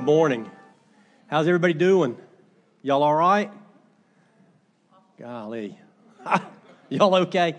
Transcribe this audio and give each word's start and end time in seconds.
Good 0.00 0.06
morning. 0.06 0.50
How's 1.26 1.46
everybody 1.46 1.74
doing? 1.74 2.16
Y'all 2.80 3.02
all 3.02 3.14
right? 3.14 3.52
Golly. 5.18 5.78
Y'all 6.88 7.14
okay? 7.16 7.54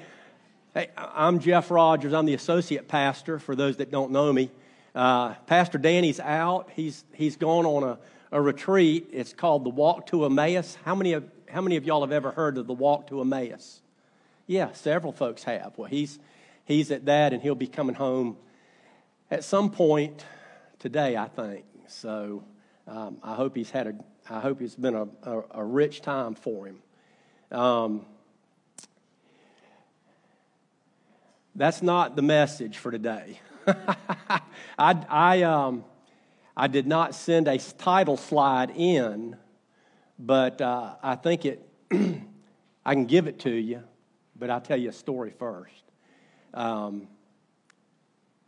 Hey, 0.73 0.89
I'm 0.97 1.37
Jeff 1.37 1.69
Rogers. 1.69 2.13
I'm 2.13 2.25
the 2.25 2.33
associate 2.33 2.87
pastor 2.87 3.37
for 3.37 3.55
those 3.55 3.77
that 3.77 3.91
don't 3.91 4.09
know 4.09 4.33
me. 4.33 4.49
Uh, 4.95 5.35
pastor 5.45 5.77
Danny's 5.77 6.19
out. 6.19 6.71
He's, 6.75 7.05
he's 7.13 7.35
gone 7.37 7.67
on 7.67 7.83
a, 7.83 7.99
a 8.31 8.41
retreat. 8.41 9.09
It's 9.13 9.33
called 9.33 9.63
the 9.63 9.69
Walk 9.69 10.07
to 10.07 10.25
Emmaus. 10.25 10.79
How 10.83 10.95
many, 10.95 11.13
of, 11.13 11.29
how 11.47 11.61
many 11.61 11.75
of 11.75 11.85
y'all 11.85 12.01
have 12.01 12.11
ever 12.11 12.31
heard 12.31 12.57
of 12.57 12.65
the 12.65 12.73
Walk 12.73 13.05
to 13.09 13.21
Emmaus? 13.21 13.83
Yeah, 14.47 14.71
several 14.71 15.13
folks 15.13 15.43
have. 15.43 15.73
Well, 15.77 15.89
he's, 15.89 16.17
he's 16.65 16.89
at 16.89 17.05
that, 17.05 17.33
and 17.33 17.43
he'll 17.43 17.53
be 17.53 17.67
coming 17.67 17.93
home 17.93 18.35
at 19.29 19.43
some 19.43 19.69
point 19.69 20.25
today, 20.79 21.15
I 21.15 21.27
think. 21.27 21.65
So 21.91 22.43
um, 22.87 23.17
I 23.21 23.35
hope 23.35 23.55
he's 23.55 23.69
had 23.69 23.87
a, 23.87 23.95
I 24.29 24.39
hope 24.39 24.61
it's 24.61 24.75
been 24.75 24.95
a, 24.95 25.07
a, 25.23 25.43
a 25.51 25.63
rich 25.63 26.01
time 26.01 26.35
for 26.35 26.67
him. 26.67 26.81
Um, 27.51 28.05
that's 31.53 31.81
not 31.81 32.15
the 32.15 32.21
message 32.21 32.77
for 32.77 32.91
today. 32.91 33.39
I, 33.67 34.41
I, 34.79 35.41
um, 35.43 35.83
I 36.55 36.67
did 36.67 36.87
not 36.87 37.13
send 37.13 37.47
a 37.47 37.57
title 37.57 38.17
slide 38.17 38.71
in, 38.75 39.35
but 40.17 40.61
uh, 40.61 40.95
I 41.03 41.15
think 41.15 41.45
it, 41.45 41.67
I 41.91 42.93
can 42.93 43.05
give 43.05 43.27
it 43.27 43.39
to 43.39 43.51
you, 43.51 43.83
but 44.39 44.49
I'll 44.49 44.61
tell 44.61 44.77
you 44.77 44.89
a 44.89 44.93
story 44.93 45.33
first. 45.37 45.83
Um, 46.53 47.07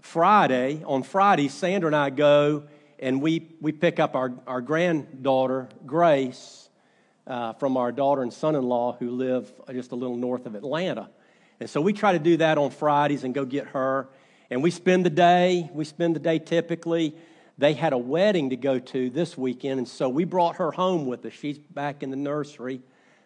Friday, 0.02 0.82
on 0.86 1.04
Friday, 1.04 1.50
Sandra 1.50 1.88
and 1.88 1.96
I 1.96 2.10
go 2.10 2.64
and 3.04 3.22
we, 3.22 3.50
we 3.60 3.74
pick 3.74 4.00
up 4.00 4.16
our, 4.16 4.32
our 4.48 4.62
granddaughter, 4.62 5.68
Grace, 5.86 6.70
uh, 7.28 7.52
from 7.52 7.76
our 7.76 7.92
daughter 7.92 8.22
and 8.22 8.32
son 8.32 8.56
in 8.56 8.64
law 8.64 8.96
who 8.98 9.12
live 9.12 9.52
just 9.74 9.92
a 9.92 9.96
little 9.96 10.16
north 10.16 10.46
of 10.46 10.56
Atlanta. 10.56 11.10
And 11.60 11.70
so 11.70 11.82
we 11.82 11.92
try 11.92 12.14
to 12.14 12.20
do 12.20 12.38
that 12.38 12.58
on 12.58 12.72
Fridays 12.72 13.26
and 13.26 13.34
go 13.34 13.44
get 13.44 13.68
her. 13.68 14.08
And 14.50 14.64
we 14.64 14.72
spend 14.72 15.06
the 15.06 15.10
day, 15.10 15.70
we 15.74 15.84
spend 15.84 16.16
the 16.16 16.22
day 16.22 16.40
typically. 16.40 17.14
They 17.58 17.74
had 17.74 17.92
a 17.92 17.98
wedding 17.98 18.52
to 18.52 18.56
go 18.56 18.80
to 18.80 19.10
this 19.10 19.38
weekend, 19.38 19.80
and 19.80 19.88
so 19.88 20.08
we 20.08 20.24
brought 20.24 20.56
her 20.56 20.72
home 20.72 21.06
with 21.06 21.26
us. 21.26 21.34
She's 21.34 21.58
back 21.58 22.04
in 22.04 22.10
the 22.10 22.16
nursery 22.16 22.80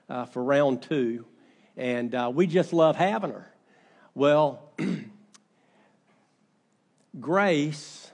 uh, 0.09 0.25
for 0.25 0.43
round 0.43 0.81
two, 0.81 1.23
and 1.77 2.15
uh, 2.15 2.31
we 2.33 2.47
just 2.47 2.73
love 2.73 2.95
having 2.95 3.29
her. 3.29 3.53
Well, 4.15 4.71
Grace 7.19 8.11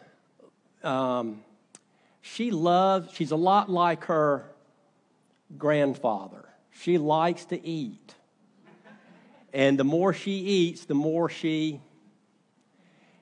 um, 0.83 1.41
she 2.33 2.49
loves, 2.49 3.13
she's 3.13 3.31
a 3.31 3.35
lot 3.35 3.69
like 3.69 4.05
her 4.05 4.49
grandfather. 5.57 6.45
She 6.71 6.97
likes 6.97 7.45
to 7.45 7.65
eat. 7.65 8.15
And 9.53 9.77
the 9.77 9.83
more 9.83 10.13
she 10.13 10.31
eats, 10.31 10.85
the 10.85 10.95
more 10.95 11.29
she. 11.29 11.79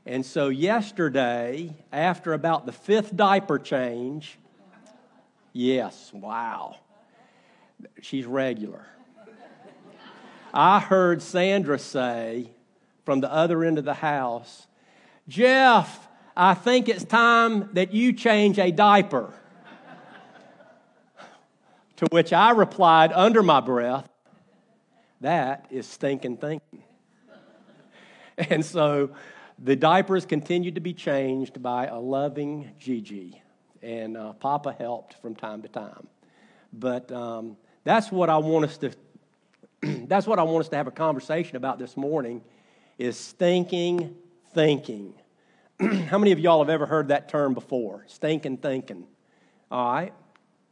And 0.06 0.26
so, 0.26 0.48
yesterday, 0.48 1.76
after 1.92 2.32
about 2.32 2.66
the 2.66 2.72
fifth 2.72 3.14
diaper 3.14 3.60
change, 3.60 4.40
yes, 5.52 6.12
wow, 6.14 6.78
she's 8.02 8.26
regular. 8.26 8.86
I 10.54 10.80
heard 10.80 11.22
Sandra 11.22 11.80
say 11.80 12.52
from 13.04 13.20
the 13.20 13.32
other 13.32 13.64
end 13.66 13.78
of 13.78 13.84
the 13.84 13.94
house, 13.96 14.68
Jeff, 15.28 16.08
I 16.42 16.56
think 16.56 16.90
it's 16.90 17.04
time 17.04 17.70
that 17.74 17.94
you 17.94 18.14
change 18.14 18.58
a 18.58 18.72
diaper. 18.72 19.32
to 21.98 22.08
which 22.10 22.34
I 22.34 22.50
replied 22.50 23.14
under 23.14 23.44
my 23.44 23.60
breath, 23.60 24.10
That 25.20 25.68
is 25.70 25.86
stinking 25.86 26.38
thinking. 26.38 26.82
and 28.40 28.66
so 28.66 29.12
the 29.60 29.76
diapers 29.76 30.26
continued 30.26 30.74
to 30.74 30.82
be 30.82 30.96
changed 30.96 31.62
by 31.62 31.86
a 31.86 32.00
loving 32.00 32.72
Gigi, 32.80 33.40
and 33.84 34.18
uh, 34.18 34.34
Papa 34.34 34.76
helped 34.80 35.22
from 35.22 35.36
time 35.36 35.62
to 35.62 35.68
time. 35.68 36.08
But 36.74 37.12
um, 37.12 37.56
that's 37.84 38.12
what 38.12 38.32
I 38.32 38.38
want 38.38 38.66
us 38.66 38.80
to. 38.80 38.92
that's 40.08 40.26
what 40.26 40.40
I 40.40 40.44
want 40.44 40.62
us 40.62 40.70
to 40.70 40.76
have 40.76 40.88
a 40.88 40.92
conversation 40.92 41.56
about 41.56 41.78
this 41.78 41.96
morning 41.96 42.42
is 42.98 43.34
thinking, 43.34 44.16
thinking. 44.56 45.14
How 46.10 46.20
many 46.20 46.32
of 46.32 46.40
y'all 46.40 46.60
have 46.60 46.70
ever 46.70 46.86
heard 46.86 47.08
that 47.08 47.28
term 47.28 47.56
before? 47.56 48.04
Stinking 48.08 48.58
thinking. 48.58 49.08
All 49.72 49.92
right. 49.92 50.14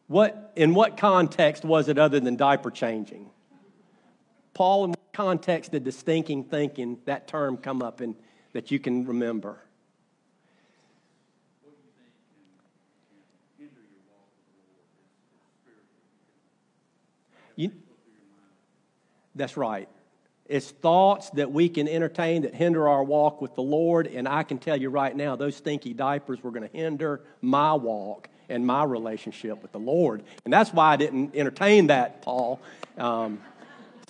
What, 0.05 0.51
in 0.55 0.75
what 0.75 0.97
context 0.97 1.65
was 1.65 1.89
it 1.89 1.97
other 1.97 2.19
than 2.19 2.35
diaper 2.35 2.69
changing? 2.69 3.29
Paul, 4.53 4.85
in 4.85 4.89
what 4.91 5.13
context 5.13 5.71
did 5.71 5.83
the 5.83 5.91
stinking 5.91 6.43
thinking, 6.43 6.99
that 7.05 7.27
term, 7.27 7.57
come 7.57 7.81
up 7.81 8.01
in 8.01 8.15
that 8.53 8.69
you 8.69 8.77
can 8.77 9.07
remember? 9.07 9.59
You, 17.55 17.71
that's 19.33 19.57
right. 19.57 19.89
It's 20.49 20.71
thoughts 20.71 21.29
that 21.31 21.51
we 21.51 21.69
can 21.69 21.87
entertain 21.87 22.41
that 22.41 22.55
hinder 22.55 22.89
our 22.89 23.03
walk 23.03 23.39
with 23.39 23.53
the 23.53 23.61
Lord. 23.61 24.07
And 24.07 24.27
I 24.27 24.41
can 24.41 24.57
tell 24.57 24.75
you 24.75 24.89
right 24.89 25.15
now, 25.15 25.35
those 25.35 25.55
stinky 25.55 25.93
diapers 25.93 26.43
were 26.43 26.49
going 26.49 26.67
to 26.67 26.75
hinder 26.75 27.21
my 27.39 27.75
walk 27.75 28.27
and 28.49 28.65
my 28.65 28.83
relationship 28.83 29.61
with 29.61 29.71
the 29.71 29.79
Lord. 29.79 30.23
And 30.45 30.51
that's 30.51 30.73
why 30.73 30.93
I 30.93 30.95
didn't 30.95 31.35
entertain 31.35 31.87
that, 31.87 32.23
Paul. 32.23 32.59
Um, 32.97 33.39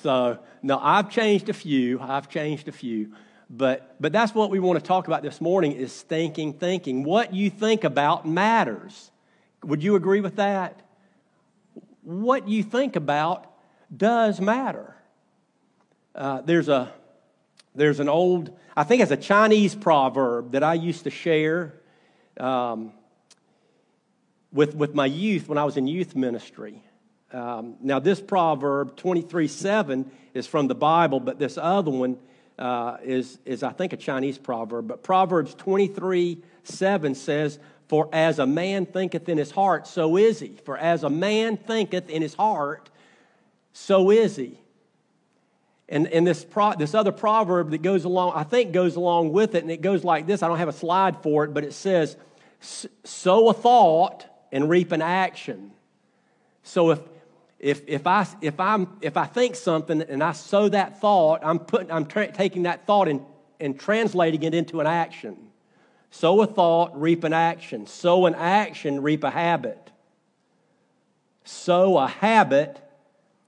so, 0.02 0.40
no, 0.64 0.80
I've 0.82 1.10
changed 1.10 1.50
a 1.50 1.54
few. 1.54 2.00
I've 2.00 2.30
changed 2.30 2.70
a 2.70 2.72
few. 2.72 3.12
But, 3.50 3.96
but 4.00 4.14
that's 4.14 4.34
what 4.34 4.50
we 4.50 4.62
want 4.62 4.80
to 4.80 4.86
talk 4.86 5.08
about 5.08 5.24
this 5.24 5.42
morning 5.42 5.74
is 5.74 6.02
thinking, 6.04 6.54
thinking. 6.54 7.04
What 7.04 7.34
you 7.34 7.50
think 7.50 7.84
about 7.84 8.26
matters. 8.26 9.12
Would 9.66 9.84
you 9.84 9.98
agree 9.98 10.22
with 10.22 10.38
that? 10.38 10.80
What 12.04 12.48
you 12.48 12.64
think 12.64 12.96
about 12.96 13.46
does 13.96 14.40
matter. 14.40 14.96
Uh, 16.20 16.42
there's 16.42 16.68
a 16.68 16.92
there's 17.76 18.02
an 18.02 18.10
old 18.10 18.52
I 18.76 18.84
think 18.84 19.02
it's 19.02 19.12
a 19.12 19.18
Chinese 19.18 19.74
proverb 19.74 20.52
that 20.52 20.64
I 20.64 20.74
used 20.74 21.06
to 21.06 21.10
share 21.10 21.76
um, 22.38 22.92
with 24.52 24.76
with 24.76 24.94
my 24.94 25.06
youth 25.06 25.48
when 25.48 25.58
I 25.58 25.64
was 25.64 25.78
in 25.78 25.88
youth 25.88 26.18
ministry. 26.18 26.84
Um, 27.32 27.76
now 27.80 28.00
this 28.00 28.20
proverb 28.20 28.98
23 28.98 29.48
7 29.48 30.12
is 30.34 30.46
from 30.46 30.68
the 30.68 30.76
Bible, 30.76 31.22
but 31.22 31.40
this 31.40 31.58
other 31.58 31.92
one 31.92 32.18
uh, 32.58 32.98
is 33.02 33.40
is 33.46 33.64
I 33.64 33.72
think 33.72 33.94
a 33.94 33.98
Chinese 33.98 34.38
proverb. 34.38 34.90
But 34.90 35.04
Proverbs 35.04 35.56
23 35.56 36.44
7 36.66 37.16
says, 37.16 37.60
"For 37.88 38.10
as 38.12 38.40
a 38.40 38.46
man 38.46 38.86
thinketh 38.88 39.30
in 39.30 39.38
his 39.38 39.52
heart, 39.52 39.88
so 39.88 40.18
is 40.18 40.42
he. 40.42 40.58
For 40.66 40.78
as 40.78 41.06
a 41.06 41.10
man 41.10 41.56
thinketh 41.56 42.10
in 42.10 42.22
his 42.22 42.34
heart, 42.34 42.90
so 43.72 44.12
is 44.12 44.36
he." 44.36 44.60
And, 45.92 46.08
and 46.08 46.26
this, 46.26 46.46
pro, 46.46 46.74
this 46.76 46.94
other 46.94 47.12
proverb 47.12 47.72
that 47.72 47.82
goes 47.82 48.06
along, 48.06 48.34
I 48.36 48.44
think 48.44 48.72
goes 48.72 48.96
along 48.96 49.34
with 49.34 49.56
it, 49.56 49.64
and 49.64 49.72
it 49.72 49.82
goes 49.82 50.04
like 50.04 50.28
this. 50.28 50.44
I 50.44 50.48
don't 50.48 50.60
have 50.60 50.68
a 50.70 50.74
slide 50.74 51.24
for 51.24 51.44
it, 51.46 51.54
but 51.54 51.64
it 51.64 51.74
says, 51.74 52.16
sow 52.62 53.50
a 53.50 53.54
thought 53.54 54.28
and 54.52 54.70
reap 54.70 54.92
an 54.92 55.02
action. 55.02 55.72
So 56.62 56.92
if, 56.92 57.00
if, 57.58 57.82
if, 57.88 58.06
I, 58.06 58.28
if, 58.40 58.60
I'm, 58.60 58.88
if 59.02 59.18
I 59.18 59.26
think 59.26 59.56
something 59.56 60.04
and 60.04 60.22
I 60.22 60.34
sow 60.34 60.70
that 60.70 61.02
thought, 61.02 61.42
I'm, 61.44 61.58
putting, 61.58 61.92
I'm 61.92 62.06
tra- 62.06 62.32
taking 62.32 62.64
that 62.64 62.86
thought 62.86 63.08
and, 63.08 63.22
and 63.60 63.80
translating 63.80 64.44
it 64.44 64.54
into 64.54 64.82
an 64.82 64.88
action. 64.88 65.38
Sow 66.12 66.40
a 66.42 66.46
thought, 66.46 67.00
reap 67.00 67.24
an 67.24 67.34
action. 67.34 67.88
Sow 67.88 68.28
an 68.28 68.36
action, 68.36 69.02
reap 69.02 69.24
a 69.24 69.32
habit. 69.32 69.90
Sow 71.46 71.98
a 71.98 72.08
habit 72.08 72.80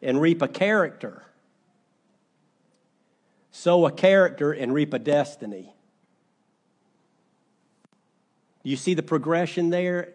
and 0.01 0.19
reap 0.19 0.41
a 0.41 0.47
character 0.47 1.23
sow 3.51 3.85
a 3.85 3.91
character 3.91 4.51
and 4.51 4.73
reap 4.73 4.93
a 4.93 4.99
destiny. 4.99 5.73
You 8.63 8.75
see 8.75 8.93
the 8.93 9.03
progression 9.03 9.69
there? 9.69 10.13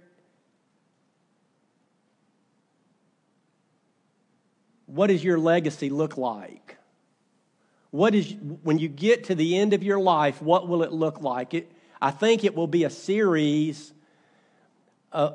What 4.86 5.08
does 5.08 5.22
your 5.22 5.38
legacy 5.38 5.90
look 5.90 6.16
like? 6.16 6.76
What 7.90 8.14
is 8.14 8.34
when 8.62 8.78
you 8.78 8.88
get 8.88 9.24
to 9.24 9.34
the 9.34 9.56
end 9.56 9.72
of 9.72 9.82
your 9.82 9.98
life, 9.98 10.40
what 10.42 10.68
will 10.68 10.82
it 10.82 10.92
look 10.92 11.20
like? 11.20 11.54
It, 11.54 11.72
I 12.00 12.10
think 12.10 12.44
it 12.44 12.54
will 12.54 12.66
be 12.66 12.84
a 12.84 12.90
series 12.90 13.92
uh, 15.12 15.32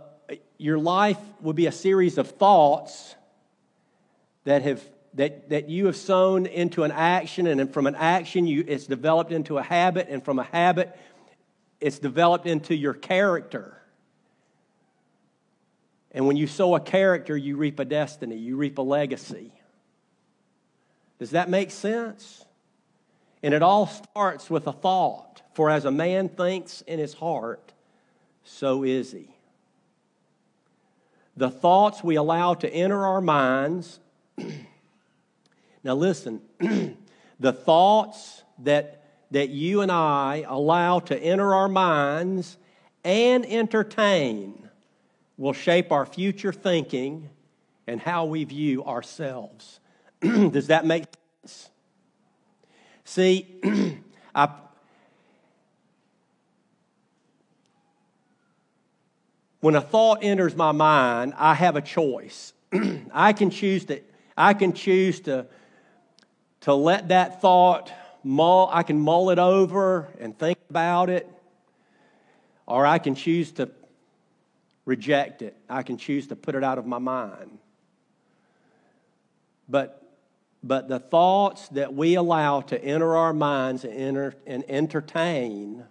your 0.58 0.78
life 0.78 1.18
will 1.42 1.54
be 1.54 1.66
a 1.66 1.72
series 1.72 2.18
of 2.18 2.30
thoughts 2.32 3.16
that 4.44 4.62
have 4.62 4.82
that, 5.16 5.50
that 5.50 5.70
you 5.70 5.88
have 5.88 5.96
sown 5.96 6.46
into 6.46 6.84
an 6.84 6.92
action, 6.92 7.48
and 7.48 7.74
from 7.74 7.88
an 7.88 7.96
action, 7.96 8.48
you, 8.48 8.64
it's 8.68 8.88
developed 8.88 9.32
into 9.32 9.58
a 9.58 9.64
habit, 9.64 10.08
and 10.10 10.24
from 10.24 10.40
a 10.40 10.44
habit, 10.44 10.98
it's 11.80 12.00
developed 12.00 12.46
into 12.48 12.76
your 12.76 12.94
character. 12.94 13.78
And 16.12 16.28
when 16.28 16.38
you 16.38 16.48
sow 16.48 16.76
a 16.76 16.80
character, 16.80 17.36
you 17.36 17.58
reap 17.58 17.80
a 17.80 17.86
destiny, 17.86 18.38
you 18.38 18.58
reap 18.58 18.78
a 18.78 18.82
legacy. 18.82 19.52
Does 21.20 21.32
that 21.32 21.50
make 21.50 21.72
sense? 21.72 22.46
And 23.44 23.54
it 23.54 23.64
all 23.64 23.88
starts 23.88 24.50
with 24.50 24.68
a 24.68 24.74
thought. 24.74 25.42
For 25.54 25.70
as 25.70 25.86
a 25.86 25.92
man 25.92 26.30
thinks 26.30 26.82
in 26.82 27.00
his 27.00 27.14
heart, 27.14 27.74
so 28.44 28.84
is 28.84 29.12
he. 29.12 29.28
The 31.36 31.50
thoughts 31.50 32.04
we 32.04 32.16
allow 32.16 32.54
to 32.56 32.74
enter 32.74 33.06
our 33.06 33.22
minds. 33.22 34.00
Now, 35.84 35.96
listen, 35.96 36.42
the 37.40 37.54
thoughts 37.54 38.44
that, 38.60 39.04
that 39.32 39.50
you 39.50 39.82
and 39.82 39.92
I 39.92 40.46
allow 40.48 41.00
to 41.00 41.18
enter 41.18 41.56
our 41.56 41.68
minds 41.68 42.58
and 43.04 43.46
entertain 43.46 44.70
will 45.38 45.54
shape 45.54 45.92
our 45.92 46.06
future 46.06 46.54
thinking 46.54 47.30
and 47.88 48.00
how 48.00 48.26
we 48.26 48.44
view 48.44 48.86
ourselves. 48.86 49.80
Does 50.22 50.68
that 50.68 50.86
make 50.86 51.06
sense? 51.44 51.70
See, 53.04 53.48
I, 54.36 54.50
when 59.62 59.74
a 59.76 59.82
thought 59.82 60.20
enters 60.22 60.56
my 60.56 60.72
mind, 60.72 61.34
I 61.38 61.56
have 61.56 61.76
a 61.76 61.82
choice. 61.82 62.54
I 63.14 63.34
can 63.34 63.50
choose 63.50 63.86
to 63.86 64.02
I 64.38 64.54
can 64.54 64.74
choose 64.74 65.20
to 65.22 65.46
to 66.62 66.74
let 66.74 67.10
that 67.10 67.42
thought 67.42 67.92
mull 68.24 68.70
I 68.72 68.84
can 68.84 69.00
mull 69.00 69.30
it 69.32 69.40
over 69.40 70.10
and 70.20 70.38
think 70.38 70.60
about 70.70 71.10
it 71.10 71.28
or 72.68 72.86
I 72.86 73.00
can 73.00 73.16
choose 73.16 73.52
to 73.54 73.70
reject 74.86 75.42
it. 75.42 75.56
I 75.70 75.84
can 75.84 75.98
choose 75.98 76.28
to 76.28 76.36
put 76.36 76.56
it 76.56 76.64
out 76.64 76.78
of 76.78 76.86
my 76.86 77.00
mind. 77.00 77.58
But 79.68 80.02
but 80.64 80.88
the 80.88 81.00
thoughts 81.00 81.68
that 81.70 81.94
we 81.94 82.16
allow 82.16 82.62
to 82.62 82.84
enter 82.84 83.16
our 83.16 83.34
minds 83.34 83.84
and, 83.84 83.94
enter, 83.94 84.36
and 84.46 84.64
entertain 84.68 85.84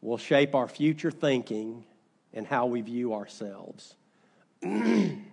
will 0.00 0.18
shape 0.18 0.54
our 0.54 0.68
future 0.68 1.10
thinking 1.10 1.84
and 2.32 2.46
how 2.46 2.66
we 2.66 2.82
view 2.82 3.14
ourselves. 3.14 3.96
and 4.62 5.24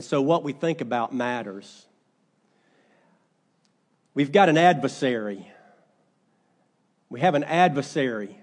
so, 0.00 0.20
what 0.20 0.42
we 0.42 0.52
think 0.52 0.80
about 0.80 1.14
matters. 1.14 1.86
We've 4.14 4.32
got 4.32 4.48
an 4.48 4.58
adversary. 4.58 5.50
We 7.08 7.20
have 7.20 7.34
an 7.34 7.44
adversary. 7.44 8.36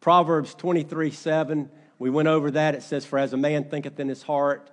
Proverbs 0.00 0.54
23 0.54 1.10
7, 1.10 1.70
we 1.98 2.10
went 2.10 2.28
over 2.28 2.50
that. 2.50 2.74
It 2.74 2.82
says, 2.82 3.06
For 3.06 3.18
as 3.18 3.32
a 3.32 3.36
man 3.36 3.64
thinketh 3.64 3.98
in 4.00 4.08
his 4.08 4.22
heart, 4.22 4.70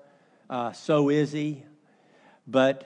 uh, 0.50 0.74
so 0.74 1.10
is 1.10 1.31
he. 1.31 1.63
But 2.48 2.83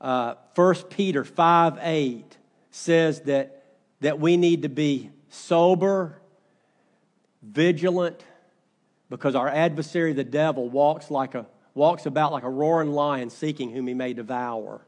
uh, 0.00 0.36
1 0.54 0.74
Peter 0.90 1.24
5 1.24 1.78
8 1.80 2.36
says 2.70 3.20
that, 3.22 3.64
that 4.00 4.20
we 4.20 4.36
need 4.36 4.62
to 4.62 4.68
be 4.68 5.10
sober, 5.28 6.20
vigilant, 7.42 8.24
because 9.10 9.34
our 9.34 9.48
adversary, 9.48 10.12
the 10.12 10.24
devil, 10.24 10.68
walks, 10.68 11.10
like 11.10 11.34
a, 11.34 11.46
walks 11.74 12.06
about 12.06 12.32
like 12.32 12.44
a 12.44 12.50
roaring 12.50 12.92
lion 12.92 13.28
seeking 13.28 13.70
whom 13.70 13.86
he 13.86 13.94
may 13.94 14.14
devour. 14.14 14.80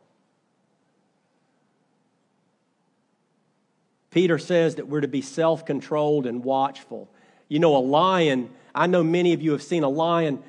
Peter 4.10 4.38
says 4.38 4.76
that 4.76 4.88
we're 4.88 5.00
to 5.00 5.08
be 5.08 5.22
self 5.22 5.66
controlled 5.66 6.26
and 6.26 6.42
watchful. 6.42 7.08
You 7.48 7.58
know, 7.58 7.76
a 7.76 7.78
lion, 7.78 8.50
I 8.74 8.86
know 8.86 9.02
many 9.02 9.32
of 9.32 9.42
you 9.42 9.52
have 9.52 9.62
seen 9.62 9.82
a 9.82 9.88
lion. 9.88 10.42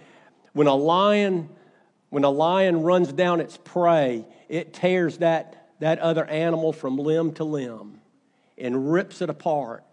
When 0.53 0.67
a 0.67 0.75
lion, 0.75 1.49
when 2.09 2.23
a 2.23 2.29
lion 2.29 2.83
runs 2.83 3.13
down 3.13 3.39
its 3.39 3.57
prey, 3.57 4.25
it 4.47 4.73
tears 4.73 5.19
that, 5.19 5.69
that 5.79 5.99
other 5.99 6.25
animal 6.25 6.73
from 6.73 6.97
limb 6.97 7.33
to 7.33 7.43
limb 7.43 8.01
and 8.57 8.91
rips 8.91 9.21
it 9.21 9.29
apart. 9.29 9.83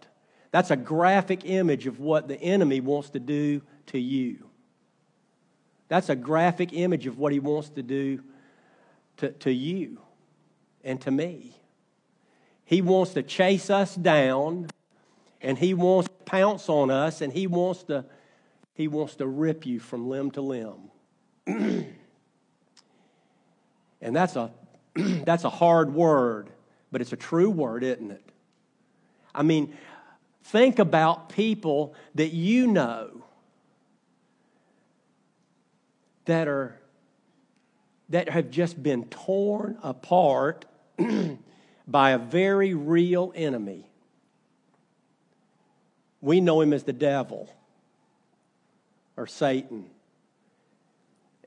That's 0.51 0.71
a 0.71 0.75
graphic 0.75 1.41
image 1.45 1.87
of 1.87 1.99
what 1.99 2.27
the 2.27 2.39
enemy 2.41 2.81
wants 2.81 3.11
to 3.11 3.19
do 3.19 3.61
to 3.87 3.99
you. 3.99 4.47
That's 5.87 6.09
a 6.09 6.15
graphic 6.15 6.73
image 6.73 7.07
of 7.07 7.17
what 7.17 7.31
he 7.31 7.39
wants 7.39 7.69
to 7.69 7.83
do 7.83 8.21
to, 9.17 9.31
to 9.31 9.51
you 9.51 9.99
and 10.83 10.99
to 11.01 11.11
me. 11.11 11.55
He 12.67 12.81
wants 12.81 13.13
to 13.13 13.23
chase 13.23 13.69
us 13.69 13.95
down 13.95 14.67
and 15.41 15.57
he 15.57 15.73
wants 15.73 16.09
to 16.09 16.13
pounce 16.25 16.67
on 16.67 16.91
us 16.91 17.21
and 17.21 17.31
he 17.31 17.47
wants 17.47 17.83
to 17.83 18.03
he 18.73 18.89
wants 18.89 19.15
to 19.15 19.25
rip 19.25 19.65
you 19.65 19.79
from 19.79 20.09
limb 20.09 20.31
to 20.31 20.41
limb. 20.41 20.91
and 21.47 21.95
that's 24.01 24.35
a 24.35 24.51
that's 24.95 25.45
a 25.45 25.49
hard 25.49 25.93
word, 25.93 26.49
but 26.91 26.99
it's 26.99 27.13
a 27.13 27.17
true 27.17 27.49
word, 27.49 27.85
isn't 27.85 28.11
it? 28.11 28.31
I 29.33 29.43
mean, 29.43 29.73
think 30.43 30.77
about 30.77 31.29
people 31.29 31.95
that 32.15 32.33
you 32.33 32.67
know 32.67 33.23
that 36.25 36.49
are 36.49 36.77
that 38.09 38.27
have 38.27 38.51
just 38.51 38.83
been 38.83 39.05
torn 39.05 39.77
apart 39.81 40.65
by 41.87 42.11
a 42.11 42.17
very 42.17 42.73
real 42.73 43.31
enemy. 43.35 43.89
We 46.19 46.41
know 46.41 46.61
him 46.61 46.73
as 46.73 46.83
the 46.83 46.93
devil 46.93 47.49
or 49.15 49.27
Satan. 49.27 49.89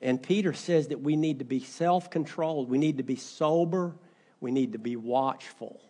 And 0.00 0.22
Peter 0.22 0.54
says 0.54 0.88
that 0.88 1.00
we 1.00 1.16
need 1.16 1.40
to 1.40 1.44
be 1.44 1.60
self 1.60 2.10
controlled, 2.10 2.70
we 2.70 2.78
need 2.78 2.96
to 2.96 3.02
be 3.02 3.16
sober, 3.16 3.94
we 4.40 4.50
need 4.50 4.72
to 4.72 4.78
be 4.78 4.96
watchful 4.96 5.80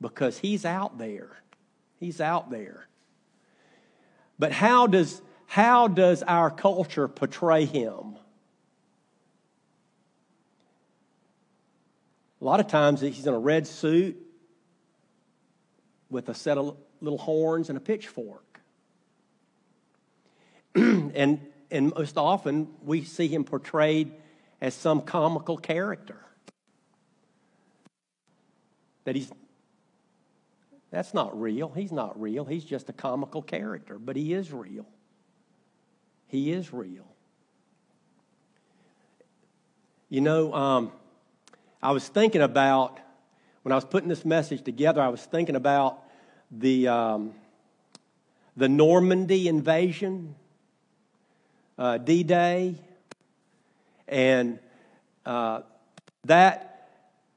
because 0.00 0.38
he's 0.38 0.64
out 0.64 0.98
there. 0.98 1.30
He's 2.00 2.20
out 2.20 2.50
there. 2.50 2.88
But 4.38 4.52
how 4.52 4.86
does, 4.86 5.22
how 5.46 5.88
does 5.88 6.22
our 6.22 6.50
culture 6.50 7.08
portray 7.08 7.66
him? 7.66 8.16
A 12.40 12.44
lot 12.44 12.60
of 12.60 12.66
times 12.66 13.00
he's 13.00 13.26
in 13.26 13.34
a 13.34 13.38
red 13.38 13.66
suit 13.66 14.16
with 16.10 16.28
a 16.28 16.34
set 16.34 16.58
of 16.58 16.76
little 17.00 17.18
horns 17.18 17.68
and 17.68 17.78
a 17.78 17.80
pitchfork. 17.80 18.60
and, 20.74 21.40
and 21.70 21.94
most 21.94 22.16
often 22.16 22.68
we 22.82 23.04
see 23.04 23.28
him 23.28 23.44
portrayed 23.44 24.12
as 24.60 24.74
some 24.74 25.02
comical 25.02 25.56
character. 25.56 26.18
That 29.04 29.14
he's 29.14 29.30
that's 30.94 31.12
not 31.12 31.38
real. 31.40 31.70
He's 31.70 31.90
not 31.90 32.20
real. 32.20 32.44
He's 32.44 32.64
just 32.64 32.88
a 32.88 32.92
comical 32.92 33.42
character, 33.42 33.98
but 33.98 34.14
he 34.14 34.32
is 34.32 34.52
real. 34.52 34.86
He 36.28 36.52
is 36.52 36.72
real. 36.72 37.04
You 40.08 40.20
know, 40.20 40.54
um, 40.54 40.92
I 41.84 41.90
was 41.90 42.08
thinking 42.08 42.40
about, 42.40 42.98
when 43.62 43.72
I 43.72 43.74
was 43.74 43.84
putting 43.84 44.08
this 44.08 44.24
message 44.24 44.62
together, 44.62 45.02
I 45.02 45.08
was 45.08 45.22
thinking 45.22 45.54
about 45.54 45.98
the, 46.50 46.88
um, 46.88 47.34
the 48.56 48.70
Normandy 48.70 49.48
invasion, 49.48 50.34
uh, 51.76 51.98
D 51.98 52.22
Day, 52.22 52.76
and 54.08 54.58
uh, 55.26 55.60
that, 56.24 56.88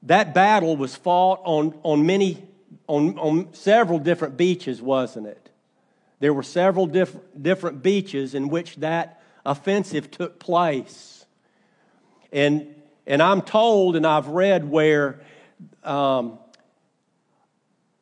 that 0.03 0.33
battle 0.33 0.77
was 0.77 0.95
fought 0.95 1.41
on, 1.43 1.77
on 1.83 2.05
many, 2.05 2.41
on, 2.87 3.19
on 3.19 3.53
several 3.53 3.99
different 3.99 4.37
beaches, 4.37 4.81
wasn't 4.81 5.27
it? 5.27 5.49
There 6.21 6.33
were 6.33 6.41
several 6.41 6.87
diff- 6.87 7.17
different 7.39 7.83
beaches 7.83 8.33
in 8.33 8.47
which 8.47 8.77
that 8.77 9.21
offensive 9.45 10.09
took 10.09 10.39
place. 10.39 11.25
And 12.31 12.75
and 13.07 13.23
I'm 13.23 13.41
told 13.41 13.95
and 13.95 14.05
I've 14.05 14.27
read 14.27 14.69
where 14.69 15.21
um, 15.83 16.37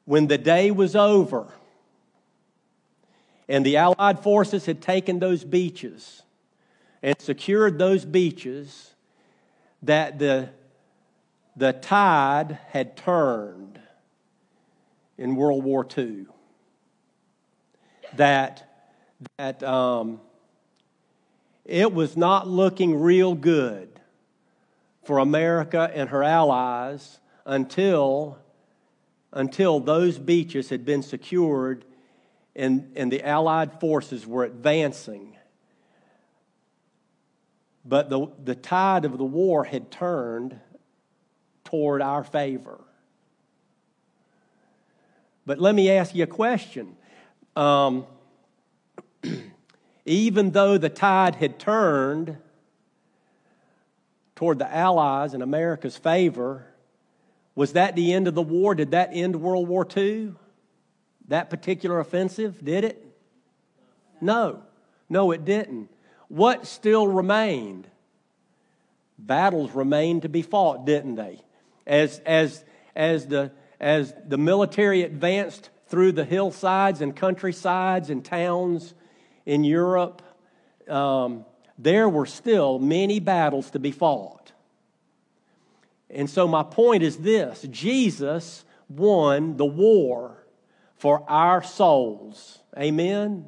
when 0.05 0.27
the 0.27 0.39
day 0.39 0.71
was 0.71 0.95
over 0.95 1.47
and 3.47 3.63
the 3.63 3.77
Allied 3.77 4.19
forces 4.19 4.65
had 4.65 4.81
taken 4.81 5.19
those 5.19 5.43
beaches 5.43 6.23
and 7.03 7.15
secured 7.21 7.77
those 7.77 8.03
beaches, 8.03 8.95
that 9.83 10.17
the, 10.17 10.49
the 11.55 11.71
tide 11.71 12.57
had 12.69 12.97
turned 12.97 13.79
in 15.19 15.35
World 15.35 15.63
War 15.63 15.85
II. 15.95 16.25
That, 18.15 18.87
that 19.37 19.61
um, 19.61 20.19
it 21.63 21.93
was 21.93 22.17
not 22.17 22.47
looking 22.47 22.99
real 22.99 23.35
good 23.35 23.94
for 25.05 25.19
America 25.19 25.89
and 25.93 26.09
her 26.09 26.23
allies 26.23 27.19
until, 27.45 28.37
until 29.31 29.79
those 29.79 30.17
beaches 30.17 30.69
had 30.69 30.83
been 30.83 31.03
secured 31.03 31.85
and, 32.55 32.91
and 32.95 33.11
the 33.11 33.21
Allied 33.21 33.79
forces 33.79 34.25
were 34.25 34.43
advancing. 34.43 35.35
But 37.83 38.09
the, 38.09 38.27
the 38.43 38.55
tide 38.55 39.05
of 39.05 39.17
the 39.17 39.25
war 39.25 39.63
had 39.63 39.91
turned 39.91 40.59
toward 41.65 42.01
our 42.01 42.23
favor. 42.23 42.79
But 45.45 45.59
let 45.59 45.75
me 45.75 45.91
ask 45.91 46.15
you 46.15 46.23
a 46.23 46.27
question. 46.27 46.95
Um, 47.55 48.07
even 50.05 50.51
though 50.51 50.77
the 50.77 50.89
tide 50.89 51.35
had 51.35 51.59
turned 51.59 52.37
toward 54.35 54.59
the 54.59 54.73
Allies 54.73 55.33
in 55.33 55.41
America's 55.41 55.97
favor, 55.97 56.65
was 57.55 57.73
that 57.73 57.95
the 57.95 58.13
end 58.13 58.27
of 58.27 58.35
the 58.35 58.41
war? 58.41 58.75
Did 58.75 58.91
that 58.91 59.09
end 59.13 59.35
World 59.37 59.67
War 59.67 59.87
II? 59.95 60.33
That 61.29 61.49
particular 61.49 61.99
offensive? 61.99 62.63
Did 62.63 62.83
it? 62.83 63.05
No. 64.21 64.61
No, 65.09 65.31
it 65.31 65.45
didn't. 65.45 65.89
What 66.27 66.67
still 66.67 67.07
remained? 67.07 67.87
Battles 69.17 69.71
remained 69.71 70.23
to 70.23 70.29
be 70.29 70.41
fought, 70.41 70.85
didn't 70.85 71.15
they? 71.15 71.41
As, 71.87 72.19
as, 72.25 72.63
as, 72.95 73.27
the, 73.27 73.51
as 73.79 74.13
the 74.27 74.37
military 74.37 75.03
advanced 75.03 75.69
through 75.87 76.11
the 76.11 76.25
hillsides 76.25 77.01
and 77.01 77.15
countrysides 77.15 78.09
and 78.09 78.25
towns 78.25 78.93
in 79.45 79.63
Europe, 79.63 80.21
um, 80.89 81.45
there 81.77 82.07
were 82.07 82.25
still 82.25 82.79
many 82.79 83.19
battles 83.19 83.71
to 83.71 83.79
be 83.79 83.91
fought. 83.91 84.51
And 86.09 86.29
so, 86.29 86.47
my 86.47 86.63
point 86.63 87.03
is 87.03 87.17
this 87.17 87.63
Jesus 87.63 88.63
won 88.87 89.57
the 89.57 89.65
war 89.65 90.45
for 90.97 91.23
our 91.29 91.63
souls. 91.63 92.59
Amen? 92.77 93.45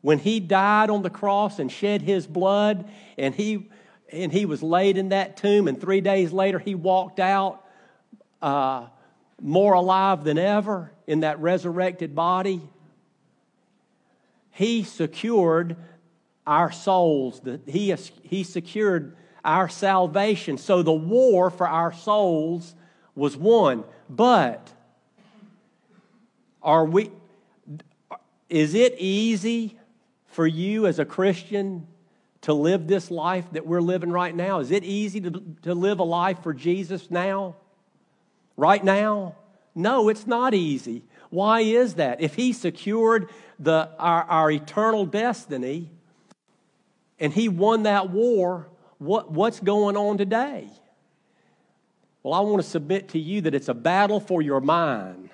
When 0.00 0.18
he 0.18 0.40
died 0.40 0.90
on 0.90 1.02
the 1.02 1.10
cross 1.10 1.58
and 1.58 1.70
shed 1.70 2.02
his 2.02 2.26
blood, 2.26 2.88
and 3.16 3.34
he, 3.34 3.68
and 4.12 4.32
he 4.32 4.46
was 4.46 4.62
laid 4.62 4.96
in 4.96 5.10
that 5.10 5.36
tomb, 5.36 5.66
and 5.66 5.80
three 5.80 6.00
days 6.00 6.32
later 6.32 6.58
he 6.58 6.74
walked 6.74 7.18
out 7.18 7.64
uh, 8.40 8.86
more 9.40 9.74
alive 9.74 10.24
than 10.24 10.38
ever 10.38 10.92
in 11.06 11.20
that 11.20 11.40
resurrected 11.40 12.14
body, 12.14 12.60
he 14.50 14.82
secured 14.82 15.76
our 16.48 16.72
souls. 16.72 17.40
That 17.40 17.60
he, 17.66 17.94
he 18.22 18.42
secured 18.42 19.16
our 19.44 19.68
salvation. 19.68 20.58
So 20.58 20.82
the 20.82 20.92
war 20.92 21.50
for 21.50 21.68
our 21.68 21.92
souls 21.92 22.74
was 23.14 23.36
won. 23.36 23.84
But 24.08 24.72
are 26.62 26.84
we 26.84 27.10
is 28.48 28.74
it 28.74 28.94
easy 28.98 29.78
for 30.28 30.46
you 30.46 30.86
as 30.86 30.98
a 30.98 31.04
Christian 31.04 31.86
to 32.42 32.54
live 32.54 32.86
this 32.86 33.10
life 33.10 33.44
that 33.52 33.66
we're 33.66 33.82
living 33.82 34.10
right 34.10 34.34
now? 34.34 34.60
Is 34.60 34.70
it 34.70 34.84
easy 34.84 35.20
to, 35.20 35.30
to 35.62 35.74
live 35.74 35.98
a 35.98 36.04
life 36.04 36.42
for 36.42 36.54
Jesus 36.54 37.10
now? 37.10 37.56
Right 38.56 38.82
now? 38.82 39.36
No, 39.74 40.08
it's 40.08 40.26
not 40.26 40.54
easy. 40.54 41.04
Why 41.30 41.60
is 41.60 41.94
that? 41.94 42.22
If 42.22 42.36
He 42.36 42.52
secured 42.52 43.28
the, 43.58 43.90
our, 43.98 44.22
our 44.24 44.50
eternal 44.50 45.04
destiny 45.04 45.90
and 47.20 47.32
He 47.32 47.48
won 47.48 47.84
that 47.84 48.10
war, 48.10 48.68
what, 48.98 49.30
what's 49.30 49.60
going 49.60 49.96
on 49.96 50.18
today? 50.18 50.68
Well, 52.22 52.34
I 52.34 52.40
want 52.40 52.62
to 52.62 52.68
submit 52.68 53.10
to 53.10 53.18
you 53.18 53.42
that 53.42 53.54
it's 53.54 53.68
a 53.68 53.74
battle 53.74 54.20
for 54.20 54.42
your 54.42 54.60
mind. 54.60 55.30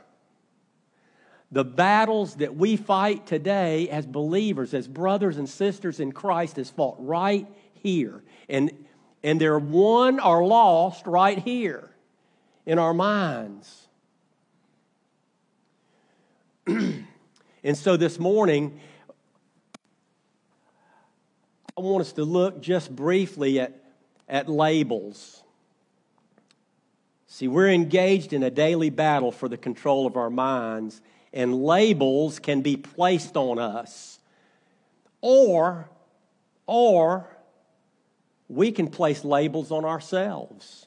The 1.50 1.64
battles 1.64 2.36
that 2.36 2.56
we 2.56 2.76
fight 2.76 3.26
today 3.26 3.88
as 3.88 4.06
believers, 4.06 4.74
as 4.74 4.88
brothers 4.88 5.36
and 5.36 5.48
sisters 5.48 6.00
in 6.00 6.12
Christ, 6.12 6.58
is 6.58 6.68
fought 6.68 6.96
right 6.98 7.46
here. 7.74 8.22
And, 8.48 8.70
and 9.22 9.40
they're 9.40 9.58
won 9.58 10.20
or 10.20 10.44
lost 10.44 11.06
right 11.06 11.38
here 11.38 11.90
in 12.66 12.78
our 12.78 12.92
minds. 12.92 13.86
and 16.66 17.06
so 17.74 17.96
this 17.96 18.18
morning, 18.18 18.80
I 21.76 21.80
want 21.80 22.02
us 22.02 22.12
to 22.12 22.24
look 22.24 22.60
just 22.60 22.94
briefly 22.94 23.58
at, 23.58 23.74
at 24.28 24.48
labels. 24.48 25.42
See, 27.26 27.48
we're 27.48 27.70
engaged 27.70 28.32
in 28.32 28.44
a 28.44 28.50
daily 28.50 28.90
battle 28.90 29.32
for 29.32 29.48
the 29.48 29.56
control 29.56 30.06
of 30.06 30.16
our 30.16 30.30
minds, 30.30 31.00
and 31.32 31.64
labels 31.64 32.38
can 32.38 32.60
be 32.60 32.76
placed 32.76 33.36
on 33.36 33.58
us. 33.58 34.20
Or, 35.20 35.88
or 36.66 37.26
we 38.48 38.70
can 38.70 38.86
place 38.86 39.24
labels 39.24 39.72
on 39.72 39.84
ourselves. 39.84 40.86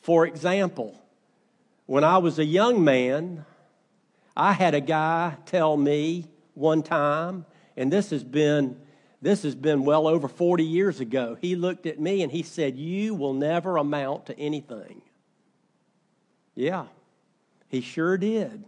For 0.00 0.26
example, 0.26 1.00
when 1.86 2.02
I 2.02 2.18
was 2.18 2.40
a 2.40 2.44
young 2.44 2.82
man, 2.82 3.44
I 4.36 4.54
had 4.54 4.74
a 4.74 4.80
guy 4.80 5.36
tell 5.46 5.76
me 5.76 6.26
one 6.54 6.82
time, 6.82 7.46
and 7.80 7.90
this 7.90 8.10
has 8.10 8.22
been 8.22 8.76
this 9.22 9.42
has 9.42 9.54
been 9.54 9.84
well 9.84 10.06
over 10.06 10.28
40 10.28 10.64
years 10.64 11.00
ago. 11.00 11.36
He 11.40 11.56
looked 11.56 11.86
at 11.86 12.00
me 12.00 12.22
and 12.22 12.30
he 12.30 12.42
said, 12.42 12.76
"You 12.76 13.14
will 13.14 13.32
never 13.32 13.78
amount 13.78 14.26
to 14.26 14.38
anything." 14.38 15.02
Yeah. 16.54 16.86
He 17.68 17.80
sure 17.80 18.18
did. 18.18 18.64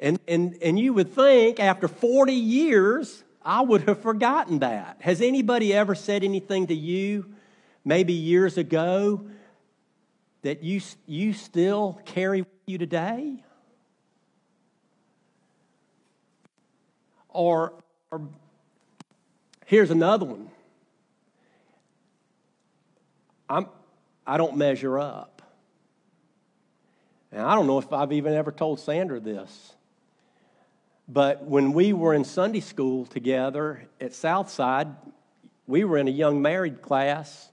And 0.00 0.18
and 0.26 0.58
and 0.60 0.78
you 0.78 0.92
would 0.92 1.12
think 1.12 1.60
after 1.60 1.86
40 1.86 2.32
years 2.32 3.22
I 3.42 3.60
would 3.60 3.82
have 3.82 4.00
forgotten 4.00 4.58
that. 4.58 4.96
Has 5.00 5.20
anybody 5.20 5.72
ever 5.72 5.94
said 5.94 6.24
anything 6.24 6.66
to 6.66 6.74
you 6.74 7.26
maybe 7.84 8.12
years 8.12 8.58
ago 8.58 9.28
that 10.42 10.64
you, 10.64 10.80
you 11.06 11.32
still 11.32 12.00
carry 12.04 12.40
with 12.42 12.50
you 12.66 12.78
today? 12.78 13.44
Or, 17.36 17.74
or 18.10 18.22
here's 19.66 19.90
another 19.90 20.24
one. 20.24 20.48
I'm, 23.46 23.66
I 24.26 24.38
don't 24.38 24.56
measure 24.56 24.98
up. 24.98 25.42
And 27.30 27.42
I 27.42 27.54
don't 27.54 27.66
know 27.66 27.78
if 27.78 27.92
I've 27.92 28.12
even 28.12 28.32
ever 28.32 28.50
told 28.50 28.80
Sandra 28.80 29.20
this. 29.20 29.74
But 31.06 31.44
when 31.44 31.74
we 31.74 31.92
were 31.92 32.14
in 32.14 32.24
Sunday 32.24 32.60
school 32.60 33.04
together 33.04 33.86
at 34.00 34.14
Southside, 34.14 34.88
we 35.66 35.84
were 35.84 35.98
in 35.98 36.08
a 36.08 36.12
young 36.12 36.40
married 36.40 36.80
class, 36.80 37.50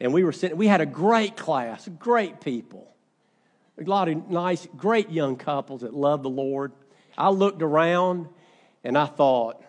and 0.00 0.12
we 0.12 0.22
were 0.22 0.32
sitting, 0.32 0.58
we 0.58 0.66
had 0.66 0.82
a 0.82 0.86
great 0.86 1.34
class, 1.34 1.88
great 1.98 2.42
people, 2.42 2.94
a 3.80 3.84
lot 3.84 4.10
of 4.10 4.28
nice, 4.28 4.68
great 4.76 5.08
young 5.08 5.36
couples 5.36 5.80
that 5.80 5.94
love 5.94 6.22
the 6.22 6.28
Lord. 6.28 6.72
I 7.16 7.30
looked 7.30 7.62
around 7.62 8.28
and 8.84 8.98
I 8.98 9.06
thought, 9.06 9.62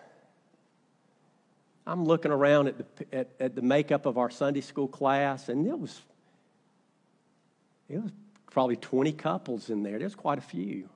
I'm 1.86 2.04
looking 2.04 2.30
around 2.30 2.68
at 2.68 2.96
the, 2.96 3.14
at, 3.14 3.28
at 3.40 3.54
the 3.54 3.62
makeup 3.62 4.06
of 4.06 4.18
our 4.18 4.28
Sunday 4.28 4.60
school 4.60 4.88
class, 4.88 5.48
and 5.48 5.66
it 5.66 5.78
was, 5.78 6.00
it 7.88 8.02
was 8.02 8.12
probably 8.50 8.76
20 8.76 9.12
couples 9.12 9.70
in 9.70 9.82
there. 9.82 9.98
There's 9.98 10.14
quite 10.14 10.38
a 10.38 10.42
few. 10.42 10.88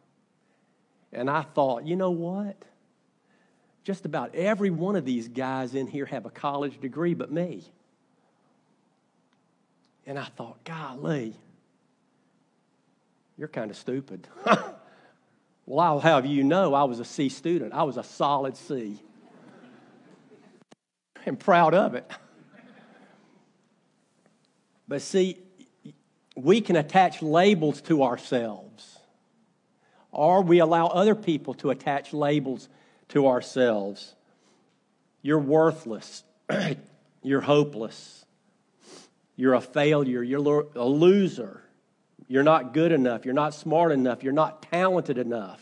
And 1.12 1.30
I 1.30 1.42
thought, 1.42 1.86
you 1.86 1.96
know 1.96 2.10
what? 2.10 2.56
Just 3.84 4.04
about 4.04 4.34
every 4.34 4.70
one 4.70 4.96
of 4.96 5.04
these 5.04 5.28
guys 5.28 5.74
in 5.74 5.86
here 5.86 6.06
have 6.06 6.26
a 6.26 6.30
college 6.30 6.80
degree 6.80 7.14
but 7.14 7.32
me. 7.32 7.64
And 10.06 10.18
I 10.18 10.24
thought, 10.24 10.62
golly, 10.64 11.34
you're 13.38 13.48
kind 13.48 13.70
of 13.70 13.76
stupid. 13.76 14.26
well, 15.70 15.86
I'll 15.86 16.00
have 16.00 16.26
you 16.26 16.42
know 16.42 16.74
I 16.74 16.82
was 16.82 16.98
a 16.98 17.04
C 17.04 17.28
student. 17.28 17.72
I 17.72 17.84
was 17.84 17.96
a 17.96 18.02
solid 18.02 18.56
C. 18.56 19.00
and 21.24 21.38
proud 21.38 21.74
of 21.74 21.94
it. 21.94 22.10
But 24.88 25.00
see, 25.00 25.38
we 26.34 26.60
can 26.60 26.74
attach 26.74 27.22
labels 27.22 27.82
to 27.82 28.02
ourselves, 28.02 28.98
or 30.10 30.42
we 30.42 30.58
allow 30.58 30.88
other 30.88 31.14
people 31.14 31.54
to 31.54 31.70
attach 31.70 32.12
labels 32.12 32.68
to 33.10 33.28
ourselves. 33.28 34.16
You're 35.22 35.38
worthless. 35.38 36.24
You're 37.22 37.42
hopeless. 37.42 38.24
You're 39.36 39.54
a 39.54 39.60
failure. 39.60 40.24
You're 40.24 40.66
a 40.74 40.84
loser. 40.84 41.62
You're 42.30 42.44
not 42.44 42.72
good 42.72 42.92
enough. 42.92 43.24
You're 43.24 43.34
not 43.34 43.54
smart 43.54 43.90
enough. 43.90 44.22
You're 44.22 44.32
not 44.32 44.62
talented 44.62 45.18
enough. 45.18 45.60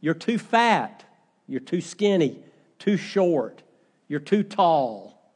You're 0.00 0.12
too 0.12 0.36
fat. 0.36 1.04
You're 1.46 1.60
too 1.60 1.80
skinny, 1.80 2.42
too 2.80 2.96
short. 2.96 3.62
You're 4.08 4.18
too 4.18 4.42
tall. 4.42 5.32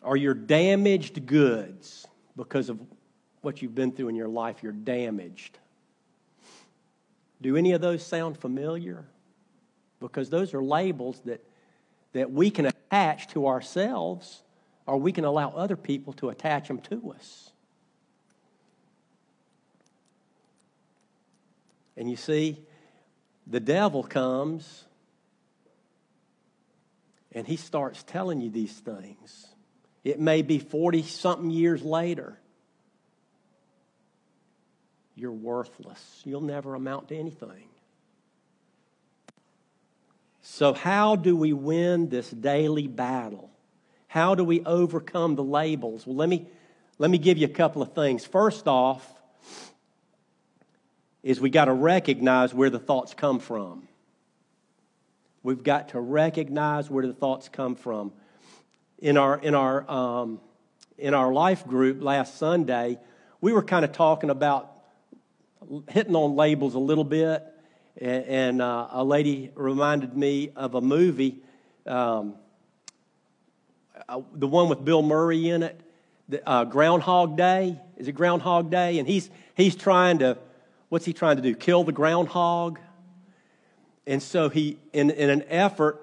Or 0.00 0.16
you're 0.16 0.32
damaged 0.32 1.26
goods 1.26 2.06
because 2.34 2.70
of 2.70 2.80
what 3.42 3.60
you've 3.60 3.74
been 3.74 3.92
through 3.92 4.08
in 4.08 4.16
your 4.16 4.26
life, 4.26 4.62
you're 4.62 4.72
damaged. 4.72 5.58
Do 7.42 7.58
any 7.58 7.72
of 7.72 7.82
those 7.82 8.02
sound 8.02 8.38
familiar? 8.38 9.04
Because 10.00 10.30
those 10.30 10.54
are 10.54 10.62
labels 10.62 11.20
that, 11.26 11.44
that 12.14 12.32
we 12.32 12.50
can 12.50 12.64
attach 12.64 13.28
to 13.34 13.48
ourselves 13.48 14.42
or 14.86 14.96
we 14.96 15.12
can 15.12 15.26
allow 15.26 15.50
other 15.50 15.76
people 15.76 16.14
to 16.14 16.30
attach 16.30 16.68
them 16.68 16.78
to 16.78 17.12
us. 17.14 17.52
And 21.96 22.10
you 22.10 22.16
see, 22.16 22.62
the 23.46 23.60
devil 23.60 24.02
comes 24.02 24.84
and 27.32 27.46
he 27.46 27.56
starts 27.56 28.02
telling 28.02 28.40
you 28.40 28.50
these 28.50 28.72
things. 28.72 29.46
It 30.04 30.20
may 30.20 30.42
be 30.42 30.58
40 30.58 31.02
something 31.02 31.50
years 31.50 31.82
later. 31.82 32.38
You're 35.14 35.32
worthless. 35.32 36.22
You'll 36.24 36.42
never 36.42 36.74
amount 36.74 37.08
to 37.08 37.16
anything. 37.16 37.68
So, 40.42 40.74
how 40.74 41.16
do 41.16 41.36
we 41.36 41.52
win 41.52 42.08
this 42.08 42.30
daily 42.30 42.86
battle? 42.86 43.50
How 44.06 44.34
do 44.34 44.44
we 44.44 44.64
overcome 44.64 45.34
the 45.34 45.42
labels? 45.42 46.06
Well, 46.06 46.16
let 46.16 46.28
me, 46.28 46.46
let 46.98 47.10
me 47.10 47.18
give 47.18 47.36
you 47.36 47.46
a 47.46 47.50
couple 47.50 47.82
of 47.82 47.94
things. 47.94 48.24
First 48.24 48.68
off, 48.68 49.06
is 51.26 51.40
we 51.40 51.50
got 51.50 51.64
to 51.64 51.72
recognize 51.72 52.54
where 52.54 52.70
the 52.70 52.78
thoughts 52.78 53.12
come 53.12 53.40
from. 53.40 53.88
We've 55.42 55.60
got 55.60 55.88
to 55.88 56.00
recognize 56.00 56.88
where 56.88 57.04
the 57.04 57.12
thoughts 57.12 57.48
come 57.48 57.74
from. 57.74 58.12
In 58.98 59.16
our, 59.16 59.36
in 59.36 59.56
our, 59.56 59.90
um, 59.90 60.40
in 60.96 61.14
our 61.14 61.32
life 61.32 61.66
group 61.66 62.00
last 62.00 62.38
Sunday, 62.38 63.00
we 63.40 63.52
were 63.52 63.64
kind 63.64 63.84
of 63.84 63.90
talking 63.90 64.30
about 64.30 64.70
hitting 65.88 66.14
on 66.14 66.36
labels 66.36 66.76
a 66.76 66.78
little 66.78 67.02
bit, 67.02 67.42
and, 68.00 68.24
and 68.24 68.62
uh, 68.62 68.86
a 68.92 69.02
lady 69.02 69.50
reminded 69.56 70.16
me 70.16 70.52
of 70.54 70.76
a 70.76 70.80
movie, 70.80 71.38
um, 71.86 72.36
uh, 74.08 74.20
the 74.32 74.46
one 74.46 74.68
with 74.68 74.84
Bill 74.84 75.02
Murray 75.02 75.48
in 75.48 75.64
it, 75.64 75.80
the, 76.28 76.48
uh, 76.48 76.62
Groundhog 76.66 77.36
Day. 77.36 77.80
Is 77.96 78.06
it 78.06 78.12
Groundhog 78.12 78.70
Day? 78.70 79.00
And 79.00 79.08
he's 79.08 79.28
he's 79.56 79.74
trying 79.74 80.20
to, 80.20 80.38
what's 80.96 81.04
he 81.04 81.12
trying 81.12 81.36
to 81.36 81.42
do? 81.42 81.54
Kill 81.54 81.84
the 81.84 81.92
groundhog. 81.92 82.78
And 84.06 84.22
so 84.22 84.48
he, 84.48 84.78
in, 84.94 85.10
in 85.10 85.28
an 85.28 85.44
effort, 85.50 86.00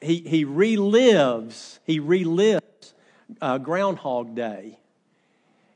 he 0.00 0.18
he 0.18 0.44
relives 0.44 1.78
he 1.84 2.00
relives 2.00 2.92
uh, 3.40 3.58
Groundhog 3.58 4.34
Day, 4.34 4.80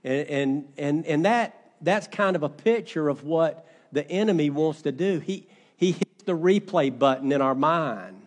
and 0.02 0.28
and 0.28 0.68
and 0.76 1.06
and 1.06 1.24
that 1.26 1.74
that's 1.80 2.08
kind 2.08 2.34
of 2.34 2.42
a 2.42 2.48
picture 2.48 3.08
of 3.08 3.22
what 3.22 3.64
the 3.92 4.04
enemy 4.10 4.50
wants 4.50 4.82
to 4.82 4.90
do. 4.90 5.20
He, 5.20 5.46
he 5.76 5.92
hits 5.92 6.24
the 6.24 6.36
replay 6.36 6.98
button 6.98 7.30
in 7.30 7.40
our 7.40 7.54
mind, 7.54 8.26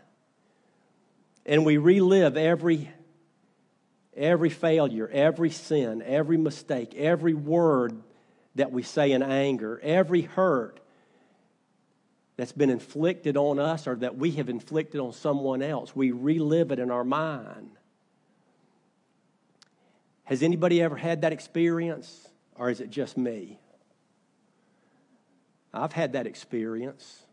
and 1.46 1.66
we 1.66 1.76
relive 1.76 2.38
every, 2.38 2.90
every 4.16 4.52
failure, 4.52 5.10
every 5.12 5.50
sin, 5.50 6.02
every 6.02 6.38
mistake, 6.38 6.96
every 6.96 7.34
word 7.34 8.02
that 8.56 8.72
we 8.72 8.84
say 8.84 9.12
in 9.12 9.24
anger, 9.24 9.80
every 9.84 10.22
hurt 10.22 10.80
that's 12.38 12.52
been 12.52 12.70
inflicted 12.70 13.38
on 13.38 13.60
us 13.60 13.88
or 13.88 13.96
that 13.96 14.18
we 14.18 14.32
have 14.32 14.50
inflicted 14.50 15.00
on 15.00 15.14
someone 15.14 15.62
else. 15.62 15.96
We 15.96 16.12
relive 16.12 16.72
it 16.72 16.80
in 16.80 16.92
our 16.92 17.04
mind. 17.04 17.72
Has 20.24 20.42
anybody 20.44 20.82
ever 20.82 20.96
had 20.96 21.22
that 21.22 21.34
experience? 21.34 22.28
Or 22.56 22.70
is 22.70 22.80
it 22.80 22.90
just 22.90 23.18
me? 23.18 23.60
I've 25.74 25.94
had 25.94 26.14
that 26.14 26.28
experience. 26.28 27.24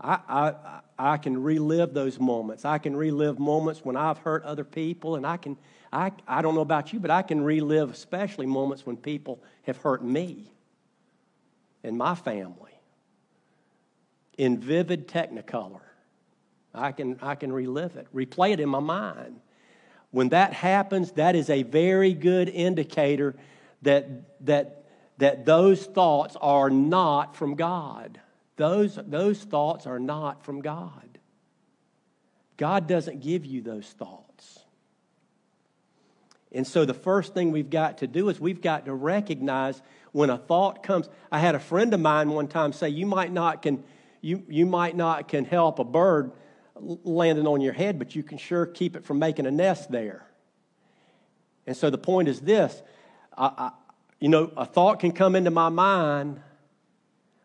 I, 0.00 0.18
I, 0.28 0.54
I 0.98 1.16
can 1.16 1.42
relive 1.42 1.92
those 1.92 2.20
moments. 2.20 2.64
I 2.64 2.78
can 2.78 2.94
relive 2.94 3.38
moments 3.38 3.84
when 3.84 3.96
I've 3.96 4.18
hurt 4.18 4.44
other 4.44 4.64
people, 4.64 5.16
and 5.16 5.26
I 5.26 5.36
can, 5.36 5.56
I, 5.92 6.12
I 6.26 6.42
don't 6.42 6.54
know 6.54 6.60
about 6.60 6.92
you, 6.92 7.00
but 7.00 7.10
I 7.10 7.22
can 7.22 7.42
relive 7.42 7.90
especially 7.90 8.46
moments 8.46 8.84
when 8.84 8.96
people 8.96 9.42
have 9.62 9.78
hurt 9.78 10.04
me 10.04 10.52
and 11.82 11.96
my 11.96 12.14
family 12.14 12.72
in 14.36 14.58
vivid 14.58 15.08
technicolor. 15.08 15.80
I 16.74 16.92
can, 16.92 17.18
I 17.22 17.34
can 17.34 17.52
relive 17.52 17.96
it, 17.96 18.06
replay 18.14 18.52
it 18.52 18.60
in 18.60 18.68
my 18.68 18.80
mind. 18.80 19.40
When 20.10 20.30
that 20.30 20.52
happens, 20.52 21.12
that 21.12 21.34
is 21.34 21.50
a 21.50 21.62
very 21.64 22.14
good 22.14 22.48
indicator 22.48 23.34
that, 23.82 24.44
that, 24.46 24.84
that 25.18 25.44
those 25.44 25.84
thoughts 25.84 26.36
are 26.40 26.70
not 26.70 27.36
from 27.36 27.56
God. 27.56 28.20
Those, 28.56 28.98
those 29.06 29.42
thoughts 29.42 29.86
are 29.86 29.98
not 29.98 30.44
from 30.44 30.60
God. 30.60 31.18
God 32.56 32.86
doesn't 32.86 33.20
give 33.20 33.44
you 33.44 33.62
those 33.62 33.86
thoughts. 33.86 34.58
And 36.52 36.66
so 36.66 36.84
the 36.84 36.94
first 36.94 37.34
thing 37.34 37.52
we've 37.52 37.70
got 37.70 37.98
to 37.98 38.06
do 38.06 38.28
is 38.28 38.40
we've 38.40 38.62
got 38.62 38.86
to 38.86 38.94
recognize 38.94 39.82
when 40.12 40.30
a 40.30 40.38
thought 40.38 40.82
comes. 40.82 41.08
I 41.30 41.38
had 41.38 41.54
a 41.54 41.60
friend 41.60 41.92
of 41.92 42.00
mine 42.00 42.30
one 42.30 42.48
time 42.48 42.72
say, 42.72 42.88
You 42.88 43.06
might 43.06 43.32
not 43.32 43.62
can, 43.62 43.84
you, 44.20 44.42
you 44.48 44.64
might 44.64 44.96
not 44.96 45.28
can 45.28 45.44
help 45.44 45.78
a 45.78 45.84
bird 45.84 46.32
landing 46.74 47.46
on 47.46 47.60
your 47.60 47.74
head, 47.74 47.98
but 47.98 48.14
you 48.14 48.22
can 48.22 48.38
sure 48.38 48.64
keep 48.64 48.96
it 48.96 49.04
from 49.04 49.18
making 49.18 49.46
a 49.46 49.50
nest 49.50 49.90
there. 49.90 50.26
And 51.66 51.76
so 51.76 51.90
the 51.90 51.98
point 51.98 52.28
is 52.28 52.40
this 52.40 52.82
I, 53.36 53.46
I, 53.46 53.70
you 54.18 54.28
know, 54.28 54.50
a 54.56 54.64
thought 54.64 55.00
can 55.00 55.12
come 55.12 55.36
into 55.36 55.50
my 55.50 55.68
mind, 55.68 56.40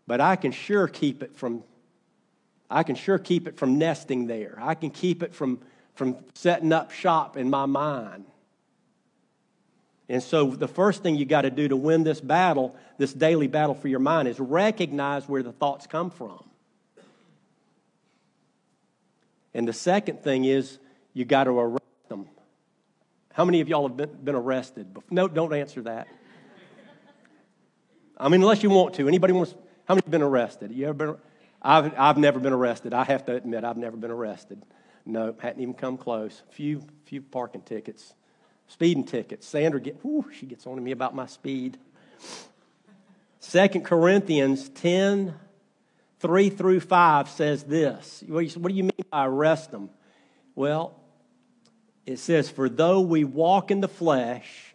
but 0.08 0.22
I 0.22 0.38
can 0.38 0.52
sure 0.52 0.88
keep 0.88 1.22
it 1.22 1.36
from 1.36 1.64
I 2.74 2.82
can 2.82 2.96
sure 2.96 3.20
keep 3.20 3.48
it 3.48 3.58
from 3.58 3.78
nesting 3.78 4.26
there. 4.26 4.58
I 4.60 4.74
can 4.74 4.90
keep 4.90 5.22
it 5.22 5.36
from, 5.36 5.60
from 5.94 6.18
setting 6.34 6.74
up 6.74 6.92
shop 6.92 7.38
in 7.38 7.50
my 7.50 7.68
mind. 7.68 8.26
And 10.10 10.22
so, 10.22 10.48
the 10.48 10.68
first 10.68 11.02
thing 11.02 11.16
you 11.16 11.26
got 11.26 11.42
to 11.44 11.50
do 11.50 11.68
to 11.68 11.78
win 11.78 12.04
this 12.04 12.20
battle, 12.20 12.76
this 12.98 13.14
daily 13.14 13.48
battle 13.48 13.74
for 13.74 13.88
your 13.88 14.00
mind, 14.00 14.28
is 14.28 14.40
recognize 14.40 15.28
where 15.30 15.42
the 15.42 15.54
thoughts 15.54 15.88
come 15.88 16.10
from. 16.10 16.44
And 19.54 19.68
the 19.68 19.74
second 19.74 20.24
thing 20.24 20.46
is 20.46 20.78
you 21.14 21.26
got 21.26 21.46
to 21.46 21.52
arrest 21.52 21.84
them. 22.10 22.28
How 23.34 23.46
many 23.46 23.62
of 23.62 23.70
y'all 23.70 23.88
have 23.88 23.96
been, 23.96 24.12
been 24.24 24.36
arrested? 24.36 24.96
No, 25.10 25.28
don't 25.28 25.54
answer 25.54 25.82
that. 25.84 26.08
I 28.18 28.30
mean, 28.30 28.42
unless 28.42 28.62
you 28.64 28.70
want 28.70 28.96
to. 28.96 29.08
Anybody 29.08 29.34
wants? 29.34 29.56
How 29.86 29.96
many 29.96 30.04
have 30.06 30.12
been 30.12 30.22
arrested? 30.22 30.72
You 30.72 30.86
ever 30.86 30.94
been? 30.94 31.16
I've 31.62 31.98
I've 31.98 32.18
never 32.18 32.40
been 32.40 32.54
arrested. 32.54 32.94
I 32.94 33.04
have 33.06 33.26
to 33.26 33.36
admit, 33.36 33.64
I've 33.64 33.78
never 33.78 33.98
been 33.98 34.12
arrested. 34.12 34.64
No, 35.06 35.36
hadn't 35.40 35.62
even 35.62 35.74
come 35.74 35.98
close. 35.98 36.44
Few 36.52 36.84
few 37.06 37.22
parking 37.22 37.62
tickets, 37.62 38.14
speeding 38.74 39.04
tickets. 39.04 39.48
Sandra 39.48 39.80
get. 39.80 39.98
Whew, 40.02 40.26
she 40.38 40.48
gets 40.48 40.66
on 40.66 40.76
to 40.76 40.82
me 40.82 40.92
about 40.92 41.14
my 41.14 41.28
speed. 41.28 41.78
Second 43.40 43.86
Corinthians 43.86 44.70
10, 44.70 45.36
3 46.20 46.50
through 46.50 46.80
5 46.80 47.30
says 47.30 47.64
this. 47.64 48.24
What 48.28 48.50
do 48.50 48.74
you 48.74 48.84
mean 48.84 49.06
by 49.12 49.28
arrest 49.28 49.70
them? 49.70 49.92
Well, 50.56 51.00
it 52.08 52.18
says, 52.18 52.50
For 52.50 52.68
though 52.68 53.02
we 53.02 53.24
walk 53.24 53.70
in 53.70 53.80
the 53.80 53.88
flesh, 53.88 54.74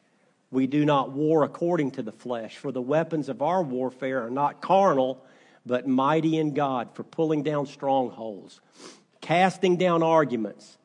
we 0.53 0.69
do 0.69 0.85
not 0.85 1.11
war 1.11 1.43
according 1.43 1.93
to 1.93 2.03
the 2.03 2.13
flesh. 2.13 2.57
For 2.57 2.71
the 2.71 2.81
weapons 2.81 3.29
of 3.29 3.43
our 3.43 3.65
warfare 3.65 4.25
are 4.25 4.31
not 4.31 4.61
carnal, 4.61 5.25
but 5.67 5.89
mighty 5.89 6.39
in 6.39 6.55
God 6.55 6.95
for 6.95 7.03
pulling 7.03 7.43
down 7.43 7.67
strongholds, 7.67 8.61
casting 9.21 9.77
down 9.77 10.05
arguments, 10.05 10.79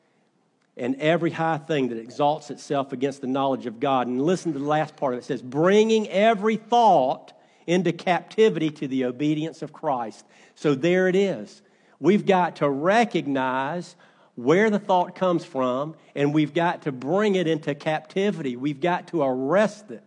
and 0.76 0.96
every 0.96 1.32
high 1.32 1.58
thing 1.58 1.90
that 1.90 1.98
exalts 1.98 2.50
itself 2.50 2.94
against 2.94 3.22
the 3.22 3.28
knowledge 3.28 3.66
of 3.66 3.80
God. 3.80 4.08
And 4.08 4.22
listen 4.22 4.54
to 4.54 4.60
the 4.60 4.66
last 4.66 4.96
part 4.96 5.14
of 5.14 5.20
it. 5.20 5.24
It 5.24 5.26
says, 5.26 5.42
bringing 5.42 6.10
every 6.10 6.56
thought 6.56 7.34
into 7.68 7.92
captivity 7.92 8.70
to 8.70 8.88
the 8.88 9.06
obedience 9.06 9.62
of 9.62 9.72
Christ. 9.72 10.26
So 10.56 10.76
there 10.76 11.08
it 11.08 11.16
is. 11.16 11.62
We've 12.00 12.26
got 12.26 12.58
to 12.58 12.70
recognize 12.70 13.96
where 14.36 14.70
the 14.70 14.80
thought 14.80 15.16
comes 15.16 15.46
from, 15.46 15.96
and 16.16 16.34
we've 16.34 16.54
got 16.54 16.82
to 16.84 16.92
bring 16.92 17.36
it 17.36 17.48
into 17.48 17.76
captivity. 17.76 18.56
We've 18.56 18.82
got 18.82 19.08
to 19.10 19.22
arrest 19.22 19.92
it. 19.92 20.04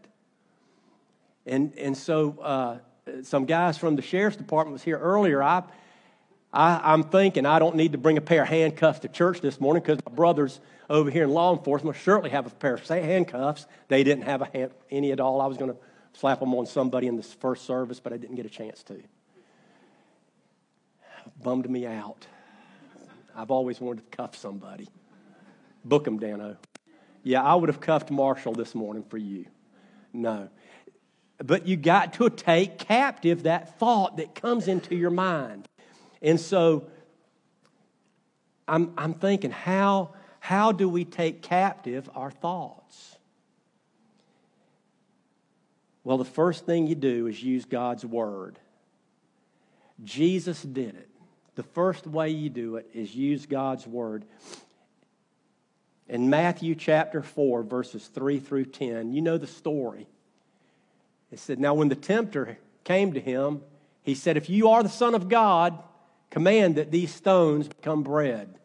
And, 1.46 1.72
and 1.78 1.96
so, 1.96 2.36
uh, 2.42 2.78
some 3.22 3.44
guys 3.44 3.78
from 3.78 3.94
the 3.94 4.02
sheriff's 4.02 4.36
department 4.36 4.72
was 4.72 4.82
here 4.82 4.98
earlier. 4.98 5.42
I, 5.42 5.62
I, 6.56 6.94
am 6.94 7.02
thinking 7.04 7.44
I 7.44 7.58
don't 7.58 7.76
need 7.76 7.92
to 7.92 7.98
bring 7.98 8.16
a 8.16 8.22
pair 8.22 8.42
of 8.42 8.48
handcuffs 8.48 9.00
to 9.00 9.08
church 9.08 9.42
this 9.42 9.60
morning 9.60 9.82
because 9.82 9.98
my 10.06 10.12
brothers 10.14 10.58
over 10.88 11.10
here 11.10 11.24
in 11.24 11.30
law 11.30 11.54
enforcement 11.54 11.98
certainly 11.98 12.30
have 12.30 12.46
a 12.46 12.50
pair 12.50 12.74
of 12.74 12.88
handcuffs. 12.88 13.66
They 13.88 14.02
didn't 14.02 14.24
have 14.24 14.40
hand, 14.54 14.70
any 14.90 15.12
at 15.12 15.20
all. 15.20 15.42
I 15.42 15.46
was 15.46 15.58
going 15.58 15.72
to 15.72 15.76
slap 16.14 16.40
them 16.40 16.54
on 16.54 16.64
somebody 16.64 17.08
in 17.08 17.16
this 17.16 17.30
first 17.34 17.66
service, 17.66 18.00
but 18.00 18.14
I 18.14 18.16
didn't 18.16 18.36
get 18.36 18.46
a 18.46 18.50
chance 18.50 18.82
to. 18.84 19.02
Bummed 21.42 21.68
me 21.68 21.86
out. 21.86 22.26
I've 23.36 23.50
always 23.50 23.78
wanted 23.78 24.10
to 24.10 24.16
cuff 24.16 24.34
somebody. 24.34 24.88
Book 25.84 26.04
them, 26.04 26.18
Danno. 26.18 26.56
Oh. 26.56 26.78
Yeah, 27.22 27.42
I 27.42 27.54
would 27.54 27.68
have 27.68 27.80
cuffed 27.80 28.10
Marshall 28.10 28.54
this 28.54 28.74
morning 28.74 29.04
for 29.10 29.18
you. 29.18 29.44
No. 30.14 30.48
but 31.38 31.66
you 31.66 31.76
got 31.76 32.14
to 32.14 32.30
take 32.30 32.78
captive 32.78 33.42
that 33.42 33.78
thought 33.78 34.16
that 34.16 34.34
comes 34.34 34.68
into 34.68 34.94
your 34.96 35.10
mind. 35.10 35.68
And 36.22 36.40
so 36.40 36.88
I'm, 38.68 38.92
I'm 38.96 39.14
thinking, 39.14 39.50
how, 39.50 40.10
how 40.40 40.72
do 40.72 40.88
we 40.88 41.04
take 41.04 41.42
captive 41.42 42.08
our 42.14 42.30
thoughts? 42.30 43.16
Well, 46.04 46.18
the 46.18 46.24
first 46.24 46.66
thing 46.66 46.86
you 46.86 46.94
do 46.94 47.26
is 47.26 47.42
use 47.42 47.64
God's 47.64 48.04
word. 48.04 48.58
Jesus 50.04 50.62
did 50.62 50.94
it. 50.94 51.08
The 51.56 51.62
first 51.62 52.06
way 52.06 52.30
you 52.30 52.50
do 52.50 52.76
it 52.76 52.88
is 52.94 53.14
use 53.14 53.46
God's 53.46 53.86
word. 53.86 54.24
In 56.08 56.30
Matthew 56.30 56.74
chapter 56.74 57.22
4, 57.22 57.62
verses 57.64 58.06
3 58.06 58.38
through 58.38 58.66
10, 58.66 59.12
you 59.12 59.22
know 59.22 59.38
the 59.38 59.46
story. 59.46 60.06
It 61.32 61.40
said, 61.40 61.58
Now 61.58 61.74
when 61.74 61.88
the 61.88 61.96
tempter 61.96 62.58
came 62.84 63.14
to 63.14 63.20
him, 63.20 63.62
he 64.02 64.14
said, 64.14 64.36
If 64.36 64.48
you 64.48 64.68
are 64.68 64.82
the 64.82 64.88
Son 64.88 65.14
of 65.14 65.28
God, 65.28 65.82
command 66.30 66.76
that 66.76 66.90
these 66.90 67.14
stones 67.14 67.68
become 67.68 68.02
bread. 68.02 68.58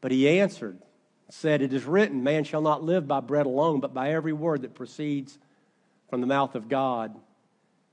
But 0.00 0.12
he 0.12 0.40
answered, 0.40 0.78
said, 1.30 1.62
It 1.62 1.72
is 1.72 1.84
written, 1.84 2.22
Man 2.22 2.44
shall 2.44 2.60
not 2.60 2.82
live 2.82 3.08
by 3.08 3.20
bread 3.20 3.46
alone, 3.46 3.80
but 3.80 3.94
by 3.94 4.12
every 4.12 4.32
word 4.32 4.62
that 4.62 4.74
proceeds 4.74 5.38
from 6.08 6.20
the 6.20 6.26
mouth 6.26 6.54
of 6.54 6.68
God. 6.68 7.16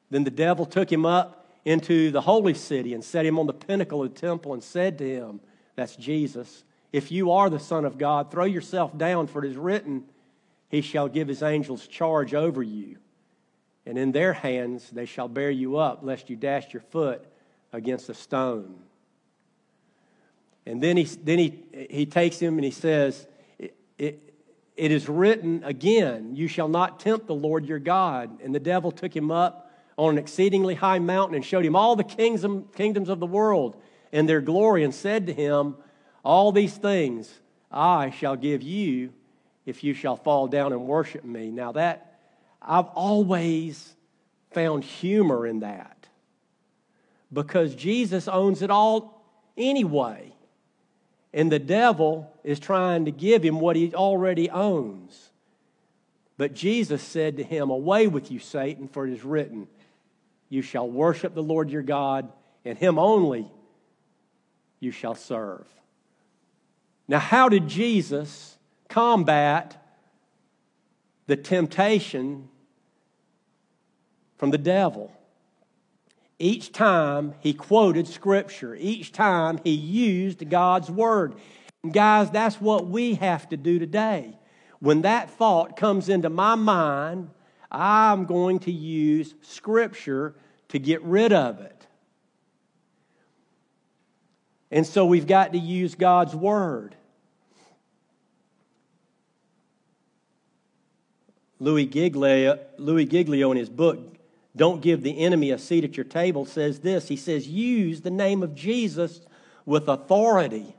Then 0.10 0.24
the 0.24 0.32
devil 0.32 0.66
took 0.66 0.92
him 0.92 1.06
up 1.06 1.48
into 1.66 2.12
the 2.12 2.22
holy 2.22 2.54
city 2.54 2.94
and 2.94 3.04
set 3.04 3.26
him 3.26 3.40
on 3.40 3.48
the 3.48 3.54
pinnacle 3.54 4.04
of 4.04 4.14
the 4.14 4.20
temple 4.20 4.54
and 4.54 4.64
said 4.64 4.98
to 4.98 5.10
him, 5.10 5.40
That's 5.76 5.96
Jesus, 5.96 6.64
if 6.92 7.12
you 7.12 7.32
are 7.32 7.50
the 7.50 7.60
Son 7.60 7.86
of 7.86 7.98
God, 7.98 8.30
throw 8.30 8.46
yourself 8.46 8.96
down, 8.98 9.28
for 9.28 9.44
it 9.44 9.50
is 9.50 9.58
written, 9.58 10.04
He 10.70 10.82
shall 10.82 11.08
give 11.08 11.28
His 11.28 11.42
angels 11.42 11.88
charge 11.88 12.34
over 12.34 12.62
you 12.62 12.98
and 13.86 13.98
in 13.98 14.12
their 14.12 14.34
hands 14.34 14.90
they 14.92 15.06
shall 15.06 15.28
bear 15.28 15.52
you 15.52 15.78
up, 15.78 16.00
lest 16.04 16.30
you 16.30 16.36
dash 16.36 16.74
your 16.74 16.82
foot 16.82 17.26
against 17.74 18.10
a 18.10 18.14
stone. 18.14 18.76
And 20.66 20.82
then 20.82 20.96
he, 20.96 21.04
then 21.04 21.40
he, 21.40 21.60
he 21.90 22.06
takes 22.06 22.40
him 22.40 22.56
and 22.56 22.64
he 22.64 22.72
says, 22.72 23.28
it, 23.60 23.76
it, 23.98 24.34
it 24.78 24.92
is 24.92 25.10
written 25.10 25.64
again, 25.64 26.36
You 26.36 26.48
shall 26.48 26.70
not 26.70 27.00
tempt 27.00 27.28
the 27.28 27.36
Lord 27.36 27.66
your 27.66 27.80
God. 27.80 28.42
And 28.42 28.56
the 28.56 28.60
devil 28.60 28.92
took 28.92 29.14
him 29.14 29.32
up 29.32 29.72
on 29.98 30.12
an 30.12 30.18
exceedingly 30.18 30.76
high 30.76 31.00
mountain 31.00 31.36
and 31.36 31.46
showed 31.46 31.66
him 31.66 31.76
all 31.76 31.96
the 31.96 32.04
kingdom, 32.04 32.70
kingdoms 32.76 33.10
of 33.10 33.20
the 33.20 33.26
world 33.26 33.76
and 34.12 34.30
their 34.30 34.42
glory, 34.42 34.84
and 34.84 34.94
said 34.94 35.28
to 35.28 35.34
him, 35.34 35.76
All 36.24 36.52
these 36.52 36.76
things 36.76 37.32
I 37.72 38.12
shall 38.12 38.36
give 38.36 38.62
you 38.62 39.12
if 39.66 39.84
you 39.84 39.94
shall 39.94 40.16
fall 40.16 40.48
down 40.48 40.72
and 40.72 40.88
worship 40.88 41.24
me. 41.24 41.52
Now, 41.52 41.74
that 41.74 42.20
I've 42.62 42.88
always 42.88 43.96
found 44.52 44.84
humor 44.84 45.46
in 45.46 45.60
that 45.60 46.03
because 47.34 47.76
Jesus 47.76 48.28
owns 48.28 48.62
it 48.62 48.70
all 48.70 49.26
anyway. 49.58 50.34
And 51.34 51.52
the 51.52 51.60
devil 51.60 52.32
is 52.44 52.60
trying 52.60 53.06
to 53.06 53.12
give 53.12 53.44
him 53.44 53.60
what 53.60 53.76
he 53.76 53.94
already 53.94 54.50
owns. 54.50 55.32
But 56.38 56.54
Jesus 56.54 57.02
said 57.02 57.38
to 57.38 57.44
him, 57.44 57.70
Away 57.70 58.08
with 58.08 58.32
you, 58.32 58.40
Satan, 58.40 58.88
for 58.88 59.08
it 59.08 59.14
is 59.14 59.24
written, 59.24 59.68
You 60.50 60.62
shall 60.62 60.90
worship 60.90 61.34
the 61.34 61.44
Lord 61.44 61.70
your 61.70 61.82
God, 61.82 62.32
and 62.64 62.78
him 62.78 63.00
only 63.00 63.52
you 64.80 64.92
shall 64.92 65.16
serve. 65.16 65.66
Now, 67.08 67.20
how 67.20 67.50
did 67.50 67.68
Jesus 67.68 68.58
combat 68.88 69.84
the 71.26 71.36
temptation 71.36 72.48
from 74.38 74.52
the 74.52 74.58
devil. 74.58 75.12
Each 76.40 76.72
time 76.72 77.36
he 77.40 77.54
quoted 77.54 78.08
scripture, 78.08 78.76
each 78.76 79.12
time 79.12 79.60
he 79.64 79.72
used 79.72 80.50
God's 80.50 80.90
word. 80.90 81.36
And 81.84 81.94
guys, 81.94 82.32
that's 82.32 82.60
what 82.60 82.88
we 82.88 83.16
have 83.16 83.48
to 83.50 83.58
do 83.58 83.80
today. 83.80 84.38
When 84.80 85.04
that 85.04 85.30
thought 85.30 85.78
comes 85.78 86.10
into 86.10 86.30
my 86.30 86.56
mind, 86.56 87.30
I'm 87.72 88.26
going 88.26 88.60
to 88.60 88.72
use 88.72 89.34
scripture 89.42 90.36
to 90.70 90.80
get 90.80 91.02
rid 91.04 91.32
of 91.34 91.62
it. 91.62 91.88
And 94.72 94.86
so 94.86 95.06
we've 95.06 95.28
got 95.28 95.54
to 95.54 95.60
use 95.60 95.96
God's 95.96 96.36
word. 96.36 96.96
Louis 101.60 101.86
Giglio, 101.86 102.60
Louis 102.78 103.06
Giglio 103.06 103.52
in 103.52 103.58
his 103.58 103.70
book, 103.70 104.13
don't 104.56 104.82
give 104.82 105.02
the 105.02 105.20
enemy 105.20 105.52
a 105.52 105.58
seat 105.58 105.84
at 105.84 105.98
your 105.98 106.04
table 106.04 106.46
says 106.46 106.80
this. 106.80 107.08
He 107.08 107.16
says, 107.16 107.48
use 107.48 108.02
the 108.02 108.12
name 108.12 108.44
of 108.44 108.54
Jesus 108.54 109.22
with 109.66 109.88
authority. 109.88 110.76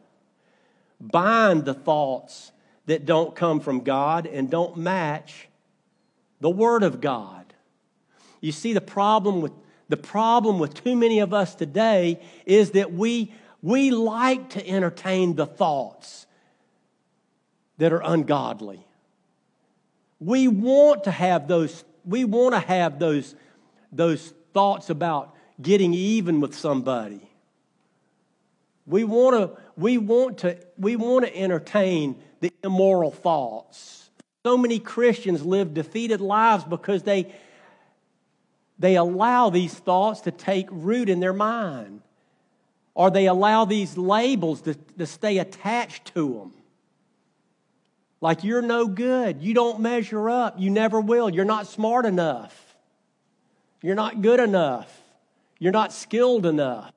Bind 1.01 1.65
the 1.65 1.75
thoughts 1.75 2.53
that 2.87 3.05
don't 3.05 3.35
come 3.35 3.61
from 3.61 3.81
God 3.81 4.27
and 4.27 4.49
don't 4.49 4.77
match 4.77 5.49
the 6.41 6.51
Word 6.51 6.83
of 6.83 7.01
God. 7.01 7.53
You 8.41 8.53
see, 8.53 8.73
the 8.73 8.81
problem 8.81 9.41
with 9.41 9.53
the 9.89 9.97
problem 9.97 10.59
with 10.59 10.75
too 10.75 10.97
many 10.97 11.21
of 11.21 11.35
us 11.35 11.55
today 11.55 12.21
is 12.47 12.73
that 12.73 12.93
we, 12.93 13.33
we 13.63 13.91
like 13.91 14.51
to 14.51 14.67
entertain 14.67 15.37
the 15.37 15.47
thoughts 15.47 16.27
that 17.79 17.93
are 17.93 18.03
ungodly. 18.03 18.87
We 20.21 20.49
want 20.49 21.05
to 21.05 21.11
have 21.11 21.49
those, 21.49 21.85
we 22.05 22.25
want 22.25 22.55
to 22.55 22.61
have 22.61 22.99
those 22.99 23.35
those 23.97 24.33
thoughts 24.53 24.91
about 24.91 25.35
getting 25.61 25.95
even 25.95 26.41
with 26.41 26.55
somebody. 26.55 27.29
We 28.87 29.05
want 29.05 29.37
to, 29.37 29.63
we 29.77 29.99
want 29.99 30.39
to, 30.39 30.59
we 30.77 30.97
want 30.97 31.25
to 31.25 31.37
entertain 31.37 32.17
the 32.41 32.53
immoral 32.63 33.11
thoughts. 33.11 34.11
So 34.45 34.59
many 34.59 34.79
Christians 34.79 35.45
live 35.45 35.73
defeated 35.73 36.21
lives 36.21 36.65
because 36.65 37.03
they, 37.03 37.33
they 38.79 38.97
allow 38.97 39.49
these 39.49 39.73
thoughts 39.73 40.23
to 40.23 40.31
take 40.31 40.67
root 40.71 41.09
in 41.09 41.21
their 41.21 41.33
mind, 41.33 42.03
or 42.95 43.11
they 43.11 43.27
allow 43.27 43.65
these 43.65 43.97
labels 43.97 44.61
to, 44.63 44.75
to 44.75 45.07
stay 45.07 45.39
attached 45.39 46.13
to 46.15 46.35
them. 46.35 46.53
Like 48.21 48.45
you're 48.45 48.63
no 48.63 48.87
good, 48.87 49.43
you 49.43 49.55
don't 49.55 49.81
measure 49.81 50.29
up, 50.29 50.59
you 50.59 50.71
never 50.71 51.01
will, 51.01 51.31
you're 51.31 51.45
not 51.45 51.67
smart 51.67 52.05
enough. 52.05 52.64
You're 53.85 53.95
not 53.95 54.23
good 54.23 54.41
enough. 54.41 55.03
You're 55.59 55.71
not 55.71 55.93
skilled 55.93 56.47
enough. 56.47 56.91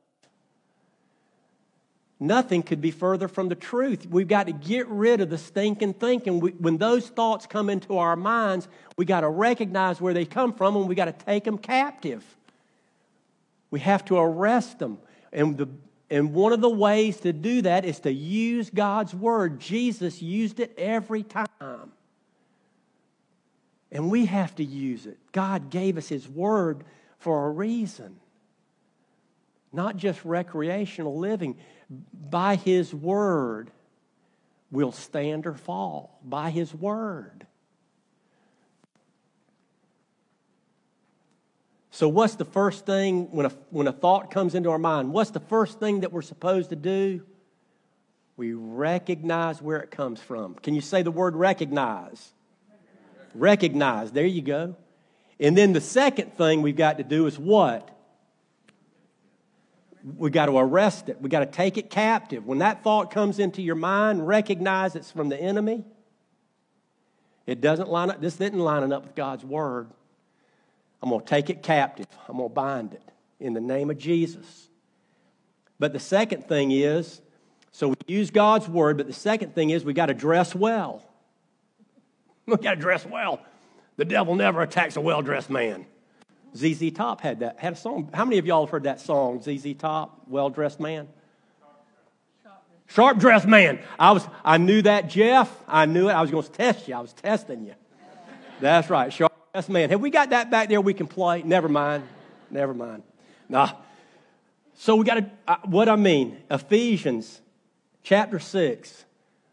Nothing 2.17 2.63
could 2.63 2.79
be 2.79 2.91
further 2.91 3.27
from 3.27 3.49
the 3.49 3.55
truth. 3.55 4.07
We've 4.09 4.27
got 4.27 4.47
to 4.47 4.53
get 4.53 4.87
rid 4.87 5.19
of 5.19 5.29
the 5.29 5.37
stinking 5.37 5.95
thinking. 5.95 6.39
We, 6.39 6.51
when 6.51 6.77
those 6.77 7.09
thoughts 7.09 7.45
come 7.45 7.69
into 7.69 7.97
our 7.97 8.15
minds, 8.15 8.69
we 8.95 9.03
got 9.03 9.21
to 9.21 9.27
recognize 9.27 9.99
where 9.99 10.13
they 10.13 10.23
come 10.23 10.53
from 10.53 10.77
and 10.77 10.87
we 10.87 10.95
got 10.95 11.05
to 11.05 11.25
take 11.25 11.43
them 11.43 11.57
captive. 11.57 12.23
We 13.69 13.81
have 13.81 14.05
to 14.05 14.15
arrest 14.17 14.79
them. 14.79 14.97
And, 15.33 15.57
the, 15.57 15.67
and 16.09 16.33
one 16.33 16.53
of 16.53 16.61
the 16.61 16.69
ways 16.69 17.19
to 17.19 17.33
do 17.33 17.63
that 17.63 17.83
is 17.83 17.99
to 17.99 18.13
use 18.13 18.69
God's 18.69 19.13
word. 19.13 19.59
Jesus 19.59 20.21
used 20.21 20.61
it 20.61 20.73
every 20.77 21.23
time. 21.23 21.91
And 23.91 24.11
we 24.11 24.25
have 24.25 24.55
to 24.55 24.63
use 24.63 25.05
it. 25.05 25.17
God 25.31 25.69
gave 25.69 25.97
us 25.97 26.09
His 26.09 26.27
Word 26.27 26.83
for 27.19 27.47
a 27.47 27.51
reason, 27.51 28.17
not 29.71 29.97
just 29.97 30.23
recreational 30.25 31.17
living. 31.17 31.57
By 32.29 32.55
His 32.55 32.93
Word, 32.93 33.71
we'll 34.71 34.91
stand 34.91 35.47
or 35.47 35.53
fall. 35.53 36.19
By 36.23 36.49
His 36.49 36.73
Word. 36.73 37.47
So, 41.97 42.07
what's 42.07 42.35
the 42.35 42.45
first 42.45 42.85
thing 42.85 43.31
when 43.31 43.47
a, 43.47 43.51
when 43.71 43.87
a 43.87 43.91
thought 43.91 44.29
comes 44.29 44.53
into 44.53 44.69
our 44.69 44.77
mind? 44.77 45.11
What's 45.11 45.31
the 45.31 45.39
first 45.39 45.79
thing 45.79 46.01
that 46.01 46.11
we're 46.11 46.21
supposed 46.21 46.69
to 46.69 46.75
do? 46.75 47.23
We 48.35 48.53
recognize 48.53 49.63
where 49.63 49.79
it 49.79 49.89
comes 49.89 50.19
from. 50.19 50.53
Can 50.55 50.75
you 50.75 50.81
say 50.81 51.01
the 51.01 51.09
word 51.09 51.35
recognize? 51.35 52.33
Recognize. 53.33 54.11
There 54.11 54.25
you 54.25 54.41
go. 54.41 54.75
And 55.39 55.57
then 55.57 55.73
the 55.73 55.81
second 55.81 56.35
thing 56.35 56.61
we've 56.61 56.75
got 56.75 56.97
to 56.97 57.03
do 57.03 57.27
is 57.27 57.37
what? 57.37 57.89
We 60.15 60.29
got 60.29 60.45
to 60.45 60.57
arrest 60.57 61.09
it. 61.09 61.21
We 61.21 61.29
got 61.29 61.39
to 61.41 61.45
take 61.45 61.77
it 61.77 61.89
captive. 61.89 62.45
When 62.45 62.59
that 62.59 62.83
thought 62.83 63.11
comes 63.11 63.39
into 63.39 63.61
your 63.61 63.75
mind, 63.75 64.25
recognize 64.27 64.95
it's 64.95 65.11
from 65.11 65.29
the 65.29 65.39
enemy. 65.39 65.83
It 67.45 67.61
doesn't 67.61 67.89
line 67.89 68.09
up. 68.09 68.21
This 68.21 68.35
didn't 68.35 68.59
line 68.59 68.91
up 68.91 69.03
with 69.03 69.15
God's 69.15 69.43
word. 69.43 69.89
I'm 71.01 71.09
going 71.09 71.21
to 71.21 71.27
take 71.27 71.49
it 71.49 71.61
captive. 71.61 72.07
I'm 72.27 72.37
going 72.37 72.49
to 72.49 72.53
bind 72.53 72.93
it 72.93 73.03
in 73.39 73.53
the 73.53 73.61
name 73.61 73.89
of 73.89 73.97
Jesus. 73.97 74.69
But 75.79 75.93
the 75.93 75.99
second 75.99 76.47
thing 76.47 76.71
is, 76.71 77.21
so 77.71 77.89
we 77.89 77.95
use 78.07 78.31
God's 78.31 78.67
word, 78.67 78.97
but 78.97 79.07
the 79.07 79.13
second 79.13 79.53
thing 79.53 79.69
is 79.69 79.85
we 79.85 79.93
got 79.93 80.07
to 80.07 80.13
dress 80.13 80.55
well. 80.55 81.06
We 82.51 82.55
got 82.55 82.75
to 82.75 82.79
dress 82.79 83.05
well. 83.05 83.41
The 83.97 84.05
devil 84.05 84.33
never 84.35 84.61
attacks 84.61 84.95
a 84.95 85.01
well 85.01 85.21
dressed 85.21 85.49
man. 85.49 85.85
ZZ 86.55 86.91
Top 86.91 87.19
had 87.19 87.41
that, 87.41 87.59
had 87.59 87.73
a 87.73 87.75
song. 87.75 88.09
How 88.13 88.23
many 88.23 88.37
of 88.37 88.45
y'all 88.45 88.65
have 88.65 88.71
heard 88.71 88.83
that 88.83 89.01
song, 89.01 89.41
ZZ 89.41 89.73
Top, 89.77 90.21
Well 90.27 90.49
Dressed 90.49 90.79
Man? 90.79 91.09
Sharp 92.87 93.17
dressed 93.17 93.45
man. 93.45 93.79
I 93.99 94.13
was 94.13 94.25
I 94.45 94.57
knew 94.57 94.81
that, 94.83 95.09
Jeff. 95.09 95.53
I 95.67 95.85
knew 95.85 96.07
it. 96.07 96.13
I 96.13 96.21
was 96.21 96.31
going 96.31 96.43
to 96.43 96.51
test 96.51 96.87
you. 96.87 96.95
I 96.95 97.01
was 97.01 97.11
testing 97.11 97.65
you. 97.65 97.73
That's 98.61 98.89
right. 98.89 99.11
Sharp 99.11 99.33
dressed 99.51 99.69
man. 99.69 99.89
Have 99.89 99.99
we 99.99 100.09
got 100.09 100.29
that 100.29 100.49
back 100.49 100.69
there 100.69 100.79
we 100.79 100.93
can 100.93 101.07
play? 101.07 101.43
Never 101.43 101.67
mind. 101.67 102.07
Never 102.49 102.73
mind. 102.73 103.03
Nah. 103.49 103.71
So 104.75 104.95
we 104.95 105.03
got 105.03 105.15
to, 105.15 105.29
uh, 105.47 105.57
what 105.65 105.89
I 105.89 105.97
mean, 105.97 106.37
Ephesians 106.49 107.41
chapter 108.03 108.39
6, 108.39 109.05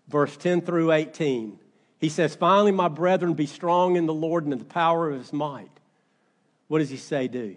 verse 0.07 0.37
10 0.37 0.61
through 0.61 0.93
18. 0.93 1.59
He 2.05 2.11
says, 2.11 2.35
Finally, 2.37 2.73
my 2.73 2.89
brethren, 2.89 3.33
be 3.33 3.47
strong 3.47 3.97
in 3.97 4.05
the 4.05 4.13
Lord 4.13 4.45
and 4.45 4.53
in 4.53 4.59
the 4.59 4.67
power 4.67 5.09
of 5.09 5.19
his 5.19 5.33
might. 5.33 5.71
What 6.69 6.81
does 6.81 6.91
he 6.91 6.99
say, 6.99 7.29
do? 7.29 7.57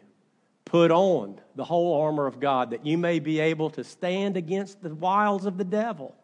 Put 0.63 0.89
on 0.89 1.41
the 1.57 1.65
whole 1.65 2.01
armor 2.01 2.27
of 2.27 2.39
God 2.39 2.69
that 2.69 2.85
you 2.85 2.97
may 2.97 3.19
be 3.19 3.41
able 3.41 3.69
to 3.71 3.83
stand 3.83 4.37
against 4.37 4.81
the 4.81 4.95
wiles 4.95 5.45
of 5.45 5.57
the 5.57 5.65
devil. 5.65 6.15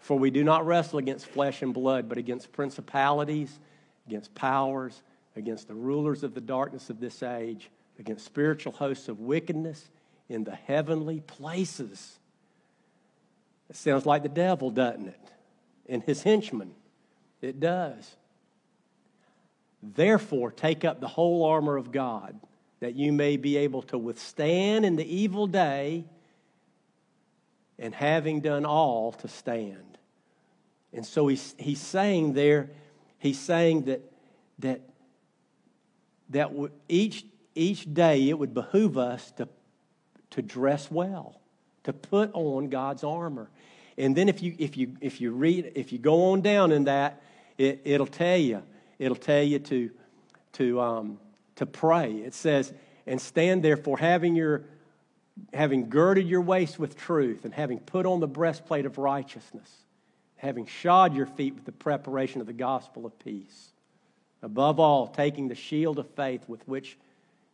For 0.00 0.18
we 0.18 0.30
do 0.30 0.44
not 0.44 0.64
wrestle 0.64 0.98
against 0.98 1.26
flesh 1.26 1.60
and 1.60 1.74
blood, 1.74 2.08
but 2.08 2.16
against 2.16 2.52
principalities, 2.52 3.60
against 4.06 4.34
powers, 4.34 5.02
against 5.36 5.68
the 5.68 5.74
rulers 5.74 6.22
of 6.22 6.32
the 6.32 6.40
darkness 6.40 6.88
of 6.88 7.00
this 7.00 7.22
age, 7.22 7.68
against 7.98 8.24
spiritual 8.24 8.72
hosts 8.72 9.08
of 9.08 9.20
wickedness 9.20 9.90
in 10.30 10.44
the 10.44 10.54
heavenly 10.54 11.20
places. 11.20 12.18
It 13.68 13.76
sounds 13.76 14.06
like 14.06 14.22
the 14.22 14.30
devil, 14.30 14.70
doesn't 14.70 15.08
it? 15.08 15.32
And 15.86 16.02
his 16.02 16.22
henchmen. 16.22 16.72
It 17.40 17.60
does. 17.60 18.16
Therefore, 19.82 20.50
take 20.50 20.84
up 20.84 21.00
the 21.00 21.08
whole 21.08 21.44
armor 21.44 21.76
of 21.76 21.92
God, 21.92 22.38
that 22.80 22.94
you 22.94 23.12
may 23.12 23.36
be 23.36 23.56
able 23.58 23.82
to 23.82 23.98
withstand 23.98 24.84
in 24.84 24.96
the 24.96 25.04
evil 25.04 25.46
day, 25.46 26.04
and 27.78 27.94
having 27.94 28.40
done 28.40 28.64
all, 28.64 29.12
to 29.12 29.28
stand. 29.28 29.98
And 30.92 31.04
so 31.04 31.26
he's, 31.26 31.54
he's 31.58 31.80
saying 31.80 32.32
there, 32.32 32.70
he's 33.18 33.38
saying 33.38 33.82
that, 33.82 34.00
that, 34.60 34.80
that 36.30 36.50
each, 36.88 37.26
each 37.54 37.92
day 37.92 38.30
it 38.30 38.38
would 38.38 38.54
behoove 38.54 38.96
us 38.96 39.30
to, 39.32 39.46
to 40.30 40.42
dress 40.42 40.90
well, 40.90 41.38
to 41.84 41.92
put 41.92 42.30
on 42.32 42.70
God's 42.70 43.04
armor. 43.04 43.50
And 43.98 44.16
then 44.16 44.28
if 44.28 44.42
you, 44.42 44.54
if 44.58 44.76
you, 44.76 44.96
if 45.00 45.20
you 45.20 45.32
read, 45.32 45.72
if 45.74 45.92
you 45.92 45.98
go 45.98 46.32
on 46.32 46.40
down 46.40 46.72
in 46.72 46.84
that, 46.84 47.22
it, 47.58 47.82
it'll 47.84 48.06
tell 48.06 48.36
you, 48.36 48.62
it'll 48.98 49.16
tell 49.16 49.42
you 49.42 49.58
to, 49.58 49.90
to, 50.52 50.80
um, 50.80 51.18
to 51.56 51.66
pray. 51.66 52.12
It 52.12 52.34
says, 52.34 52.72
and 53.06 53.20
stand 53.20 53.62
therefore, 53.62 53.98
having 53.98 54.34
your 54.34 54.64
having 55.52 55.88
girded 55.88 56.26
your 56.26 56.40
waist 56.40 56.78
with 56.78 56.96
truth, 56.96 57.44
and 57.44 57.52
having 57.52 57.78
put 57.78 58.06
on 58.06 58.20
the 58.20 58.26
breastplate 58.26 58.86
of 58.86 58.98
righteousness, 58.98 59.70
having 60.36 60.66
shod 60.66 61.14
your 61.14 61.26
feet 61.26 61.54
with 61.54 61.64
the 61.64 61.72
preparation 61.72 62.40
of 62.40 62.46
the 62.46 62.52
gospel 62.52 63.04
of 63.04 63.18
peace. 63.18 63.72
Above 64.42 64.78
all, 64.80 65.06
taking 65.06 65.48
the 65.48 65.54
shield 65.54 65.98
of 65.98 66.08
faith 66.10 66.48
with 66.48 66.66
which 66.66 66.96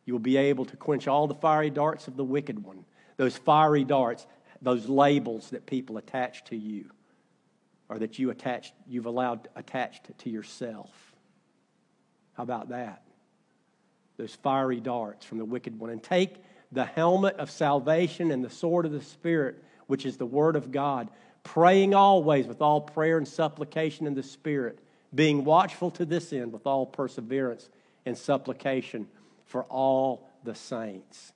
you 0.05 0.13
will 0.13 0.21
be 0.21 0.37
able 0.37 0.65
to 0.65 0.77
quench 0.77 1.09
all 1.09 1.27
the 1.27 1.35
fiery 1.35 1.71
darts 1.71 2.09
of 2.09 2.17
the 2.17 2.25
wicked 2.25 2.63
one. 2.63 2.85
Those 3.17 3.37
fiery 3.37 3.85
darts, 3.85 4.27
those 4.61 4.89
labels 4.89 5.51
that 5.51 5.67
people 5.67 5.97
attach 5.97 6.45
to 6.45 6.57
you 6.57 6.91
or 7.93 7.99
that 7.99 8.19
you 8.19 8.31
attached, 8.31 8.73
you've 8.89 9.05
allowed 9.05 9.49
attached 9.55 10.17
to 10.17 10.31
yourself. 10.31 10.91
How 12.33 12.43
about 12.43 12.71
that? 12.71 13.03
Those 14.17 14.35
fiery 14.35 14.81
darts 14.81 15.27
from 15.27 15.37
the 15.37 15.45
wicked 15.45 15.79
one. 15.79 15.91
And 15.91 16.03
take 16.03 16.37
the 16.73 16.87
helmet 16.87 17.37
of 17.37 17.51
salvation 17.51 18.31
and 18.31 18.43
the 18.43 18.49
sword 18.49 18.87
of 18.87 18.93
the 18.93 19.03
Spirit, 19.03 19.63
which 19.89 20.07
is 20.07 20.17
the 20.17 20.25
Word 20.25 20.57
of 20.57 20.73
God, 20.73 21.11
praying 21.45 21.93
always 21.93 22.47
with 22.47 22.63
all 22.63 22.81
prayer 22.81 23.19
and 23.19 23.29
supplication 23.29 24.07
in 24.07 24.15
the 24.15 24.23
Spirit, 24.23 24.79
being 25.15 25.45
watchful 25.45 25.91
to 25.91 26.07
this 26.07 26.33
end 26.33 26.51
with 26.51 26.67
all 26.67 26.87
perseverance 26.87 27.69
and 28.07 28.17
supplication 28.17 29.07
for 29.45 29.65
all 29.65 30.31
the 30.45 30.55
saints. 30.55 31.35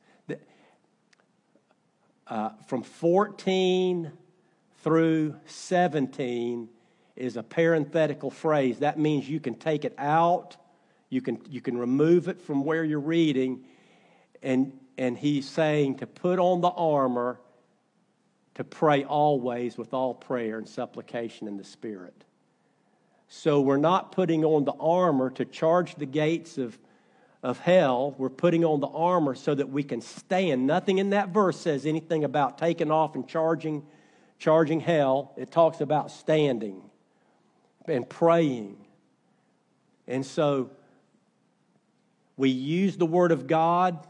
Uh, 2.26 2.50
from 2.66 2.82
14 2.82 4.10
through 4.86 5.34
17 5.46 6.68
is 7.16 7.36
a 7.36 7.42
parenthetical 7.42 8.30
phrase. 8.30 8.78
That 8.78 9.00
means 9.00 9.28
you 9.28 9.40
can 9.40 9.56
take 9.56 9.84
it 9.84 9.92
out, 9.98 10.56
you 11.10 11.20
can, 11.20 11.40
you 11.50 11.60
can 11.60 11.76
remove 11.76 12.28
it 12.28 12.40
from 12.40 12.64
where 12.64 12.84
you're 12.84 13.00
reading, 13.00 13.64
and, 14.44 14.78
and 14.96 15.18
he's 15.18 15.48
saying 15.48 15.96
to 15.96 16.06
put 16.06 16.38
on 16.38 16.60
the 16.60 16.68
armor 16.68 17.40
to 18.54 18.62
pray 18.62 19.02
always 19.02 19.76
with 19.76 19.92
all 19.92 20.14
prayer 20.14 20.56
and 20.56 20.68
supplication 20.68 21.48
in 21.48 21.56
the 21.56 21.64
Spirit. 21.64 22.22
So 23.26 23.60
we're 23.62 23.78
not 23.78 24.12
putting 24.12 24.44
on 24.44 24.64
the 24.64 24.74
armor 24.78 25.30
to 25.30 25.44
charge 25.44 25.96
the 25.96 26.06
gates 26.06 26.58
of, 26.58 26.78
of 27.42 27.58
hell. 27.58 28.14
We're 28.18 28.28
putting 28.28 28.64
on 28.64 28.78
the 28.78 28.86
armor 28.86 29.34
so 29.34 29.52
that 29.52 29.68
we 29.68 29.82
can 29.82 30.00
stand. 30.00 30.64
Nothing 30.64 30.98
in 30.98 31.10
that 31.10 31.30
verse 31.30 31.58
says 31.58 31.86
anything 31.86 32.22
about 32.22 32.56
taking 32.56 32.92
off 32.92 33.16
and 33.16 33.26
charging 33.26 33.84
charging 34.38 34.80
hell, 34.80 35.32
it 35.36 35.50
talks 35.50 35.80
about 35.80 36.10
standing 36.10 36.82
and 37.86 38.08
praying. 38.08 38.76
And 40.06 40.24
so 40.24 40.70
we 42.36 42.50
use 42.50 42.96
the 42.96 43.06
Word 43.06 43.32
of 43.32 43.46
God 43.46 44.06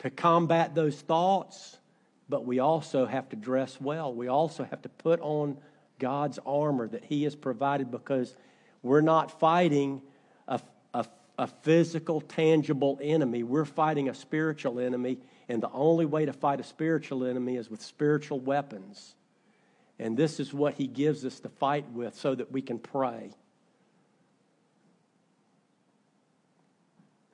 to 0.00 0.10
combat 0.10 0.74
those 0.74 0.98
thoughts, 1.00 1.78
but 2.28 2.46
we 2.46 2.58
also 2.58 3.06
have 3.06 3.28
to 3.30 3.36
dress 3.36 3.80
well. 3.80 4.14
We 4.14 4.28
also 4.28 4.64
have 4.64 4.82
to 4.82 4.88
put 4.88 5.20
on 5.20 5.58
God's 5.98 6.38
armor 6.46 6.88
that 6.88 7.04
He 7.04 7.24
has 7.24 7.34
provided 7.34 7.90
because 7.90 8.34
we're 8.82 9.02
not 9.02 9.38
fighting 9.38 10.00
a, 10.48 10.60
a, 10.94 11.06
a 11.38 11.46
physical, 11.46 12.20
tangible 12.20 12.98
enemy. 13.02 13.42
We're 13.42 13.66
fighting 13.66 14.08
a 14.08 14.14
spiritual 14.14 14.80
enemy, 14.80 15.18
and 15.48 15.62
the 15.62 15.70
only 15.72 16.06
way 16.06 16.24
to 16.24 16.32
fight 16.32 16.60
a 16.60 16.64
spiritual 16.64 17.24
enemy 17.24 17.56
is 17.56 17.68
with 17.68 17.82
spiritual 17.82 18.40
weapons. 18.40 19.14
And 20.00 20.16
this 20.16 20.40
is 20.40 20.54
what 20.54 20.74
he 20.74 20.86
gives 20.86 21.26
us 21.26 21.40
to 21.40 21.50
fight 21.50 21.90
with 21.92 22.14
so 22.14 22.34
that 22.34 22.50
we 22.50 22.62
can 22.62 22.78
pray. 22.78 23.32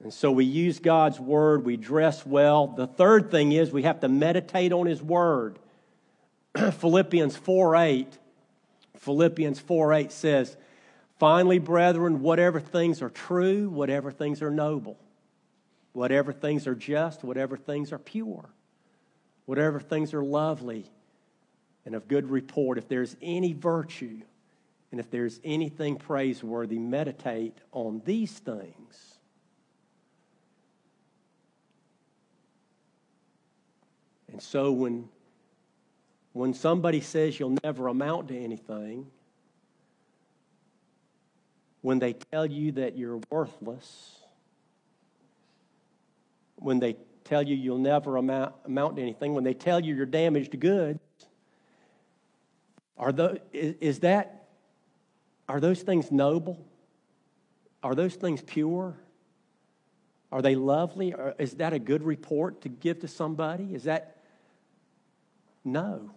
And 0.02 0.12
so 0.12 0.32
we 0.32 0.44
use 0.44 0.80
God's 0.80 1.20
word, 1.20 1.64
we 1.64 1.76
dress 1.76 2.26
well. 2.26 2.66
The 2.66 2.88
third 2.88 3.30
thing 3.30 3.52
is 3.52 3.70
we 3.70 3.84
have 3.84 4.00
to 4.00 4.08
meditate 4.08 4.72
on 4.72 4.86
his 4.86 5.00
word. 5.00 5.60
Philippians 6.72 7.36
4 7.36 7.76
8. 7.76 8.18
Philippians 8.98 9.60
4 9.60 9.92
8 9.92 10.12
says, 10.12 10.56
Finally, 11.20 11.60
brethren, 11.60 12.20
whatever 12.20 12.58
things 12.58 13.00
are 13.00 13.10
true, 13.10 13.70
whatever 13.70 14.10
things 14.10 14.42
are 14.42 14.50
noble, 14.50 14.98
whatever 15.92 16.32
things 16.32 16.66
are 16.66 16.74
just, 16.74 17.22
whatever 17.22 17.56
things 17.56 17.92
are 17.92 17.98
pure, 17.98 18.50
whatever 19.44 19.78
things 19.78 20.12
are 20.12 20.24
lovely 20.24 20.90
and 21.86 21.94
of 21.94 22.08
good 22.08 22.28
report. 22.28 22.76
If 22.76 22.88
there's 22.88 23.16
any 23.22 23.52
virtue 23.54 24.20
and 24.90 25.00
if 25.00 25.10
there's 25.10 25.40
anything 25.44 25.96
praiseworthy, 25.96 26.78
meditate 26.78 27.56
on 27.72 28.02
these 28.04 28.32
things. 28.32 29.18
And 34.28 34.42
so 34.42 34.72
when, 34.72 35.08
when 36.32 36.52
somebody 36.52 37.00
says 37.00 37.38
you'll 37.38 37.56
never 37.64 37.88
amount 37.88 38.28
to 38.28 38.38
anything, 38.38 39.06
when 41.80 42.00
they 42.00 42.14
tell 42.32 42.44
you 42.44 42.72
that 42.72 42.98
you're 42.98 43.20
worthless, 43.30 44.16
when 46.56 46.80
they 46.80 46.96
tell 47.24 47.42
you 47.42 47.54
you'll 47.54 47.78
never 47.78 48.16
amount, 48.16 48.54
amount 48.64 48.96
to 48.96 49.02
anything, 49.02 49.34
when 49.34 49.44
they 49.44 49.54
tell 49.54 49.80
you 49.80 49.94
you're 49.94 50.04
damaged 50.04 50.58
goods, 50.58 51.00
are 52.98 53.12
those, 53.12 53.38
is 53.52 54.00
that, 54.00 54.48
are 55.48 55.60
those 55.60 55.82
things 55.82 56.10
noble? 56.10 56.66
Are 57.82 57.94
those 57.94 58.14
things 58.14 58.42
pure? 58.42 58.96
Are 60.32 60.42
they 60.42 60.54
lovely? 60.54 61.14
Is 61.38 61.52
that 61.54 61.72
a 61.72 61.78
good 61.78 62.02
report 62.02 62.62
to 62.62 62.68
give 62.68 63.00
to 63.00 63.08
somebody? 63.08 63.74
Is 63.74 63.84
that, 63.84 64.16
no. 65.64 66.10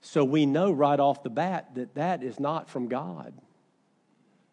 So 0.00 0.24
we 0.24 0.46
know 0.46 0.70
right 0.70 0.98
off 0.98 1.22
the 1.22 1.30
bat 1.30 1.74
that 1.74 1.94
that 1.94 2.22
is 2.22 2.40
not 2.40 2.68
from 2.70 2.88
God. 2.88 3.34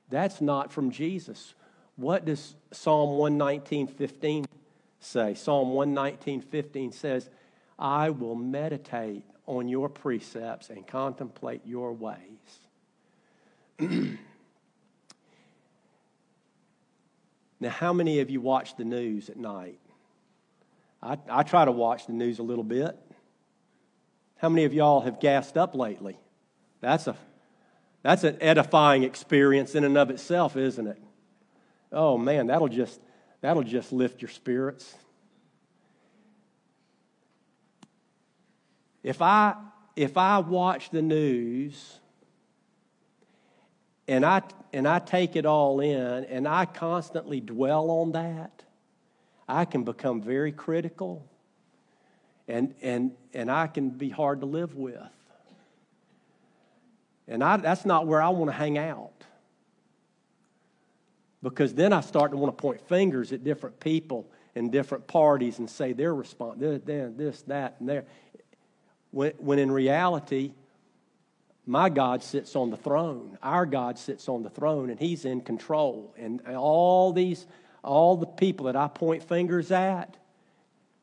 That's 0.10 0.42
not 0.42 0.72
from 0.72 0.92
Jesus. 0.92 1.54
What 1.96 2.26
does 2.26 2.56
Psalm 2.72 3.18
119, 3.18 3.88
15 3.88 4.46
say. 5.06 5.34
Psalm 5.34 5.74
119, 5.74 6.42
15 6.42 6.92
says, 6.92 7.30
I 7.78 8.10
will 8.10 8.36
meditate 8.36 9.24
on 9.46 9.68
your 9.68 9.90
precepts 9.90 10.70
and 10.70 10.86
contemplate 10.88 11.62
your 11.66 11.94
ways. 11.94 12.18
Now, 17.60 17.70
how 17.70 17.94
many 17.94 18.20
of 18.20 18.30
you 18.30 18.42
watch 18.42 18.76
the 18.76 18.84
news 18.84 19.30
at 19.30 19.38
night? 19.38 19.80
I, 21.02 21.18
I 21.30 21.44
try 21.44 21.66
to 21.66 21.72
watch 21.72 22.08
the 22.08 22.14
news 22.14 22.40
a 22.40 22.44
little 22.44 22.64
bit. 22.64 22.98
How 24.38 24.50
many 24.50 24.66
of 24.66 24.74
y'all 24.74 25.02
have 25.02 25.20
gassed 25.20 25.58
up 25.58 25.76
lately? 25.76 26.20
That's 26.82 27.08
a 27.08 27.16
that's 28.04 28.24
an 28.24 28.38
edifying 28.40 29.02
experience 29.02 29.74
in 29.74 29.84
and 29.84 29.98
of 29.98 30.12
itself, 30.12 30.56
isn't 30.56 30.86
it? 30.86 31.02
Oh 31.92 32.18
man, 32.18 32.48
that'll 32.48 32.68
just 32.68 33.00
that'll 33.46 33.62
just 33.62 33.92
lift 33.92 34.24
your 34.24 34.30
spirits. 34.30 34.96
If 39.04 39.22
I 39.22 39.54
if 39.96 40.18
I 40.18 40.40
watch 40.40 40.90
the 40.90 41.04
news 41.04 42.00
and 44.08 44.26
I 44.26 44.42
and 44.74 44.88
I 44.88 44.98
take 44.98 45.36
it 45.36 45.46
all 45.46 45.80
in 45.80 46.26
and 46.26 46.48
I 46.48 46.66
constantly 46.66 47.40
dwell 47.40 47.92
on 47.92 48.14
that, 48.14 48.64
I 49.48 49.66
can 49.66 49.84
become 49.84 50.24
very 50.24 50.52
critical 50.52 51.24
and 52.48 52.74
and 52.82 53.12
and 53.32 53.52
I 53.52 53.68
can 53.68 53.92
be 53.92 54.10
hard 54.10 54.40
to 54.40 54.48
live 54.48 54.74
with. 54.74 54.98
And 57.28 57.44
I, 57.44 57.58
that's 57.58 57.86
not 57.86 58.08
where 58.08 58.24
I 58.24 58.30
want 58.30 58.50
to 58.50 58.58
hang 58.58 58.80
out. 58.80 59.15
Because 61.46 61.76
then 61.76 61.94
I 61.94 62.02
start 62.02 62.32
to 62.32 62.38
want 62.38 62.58
to 62.58 62.60
point 62.60 62.82
fingers 62.90 63.32
at 63.32 63.44
different 63.44 63.80
people 63.80 64.28
and 64.56 64.72
different 64.72 65.06
parties 65.06 65.60
and 65.60 65.70
say 65.70 65.94
their 65.94 66.12
response, 66.12 66.60
this, 66.60 66.82
this, 66.84 67.42
that, 67.44 67.76
and 67.80 67.88
there. 67.88 68.06
When, 69.12 69.34
when 69.38 69.60
in 69.60 69.72
reality, 69.72 70.54
my 71.68 71.90
God 71.90 72.24
sits 72.24 72.56
on 72.56 72.72
the 72.72 72.78
throne. 72.78 73.38
Our 73.44 73.68
God 73.68 74.00
sits 74.00 74.28
on 74.28 74.42
the 74.42 74.50
throne, 74.50 74.90
and 74.90 75.00
He's 75.00 75.24
in 75.24 75.42
control. 75.42 76.16
And 76.18 76.42
all 76.48 77.14
these, 77.14 77.46
all 77.84 78.18
the 78.18 78.26
people 78.26 78.66
that 78.66 78.76
I 78.76 78.88
point 78.88 79.22
fingers 79.22 79.70
at, 79.70 80.18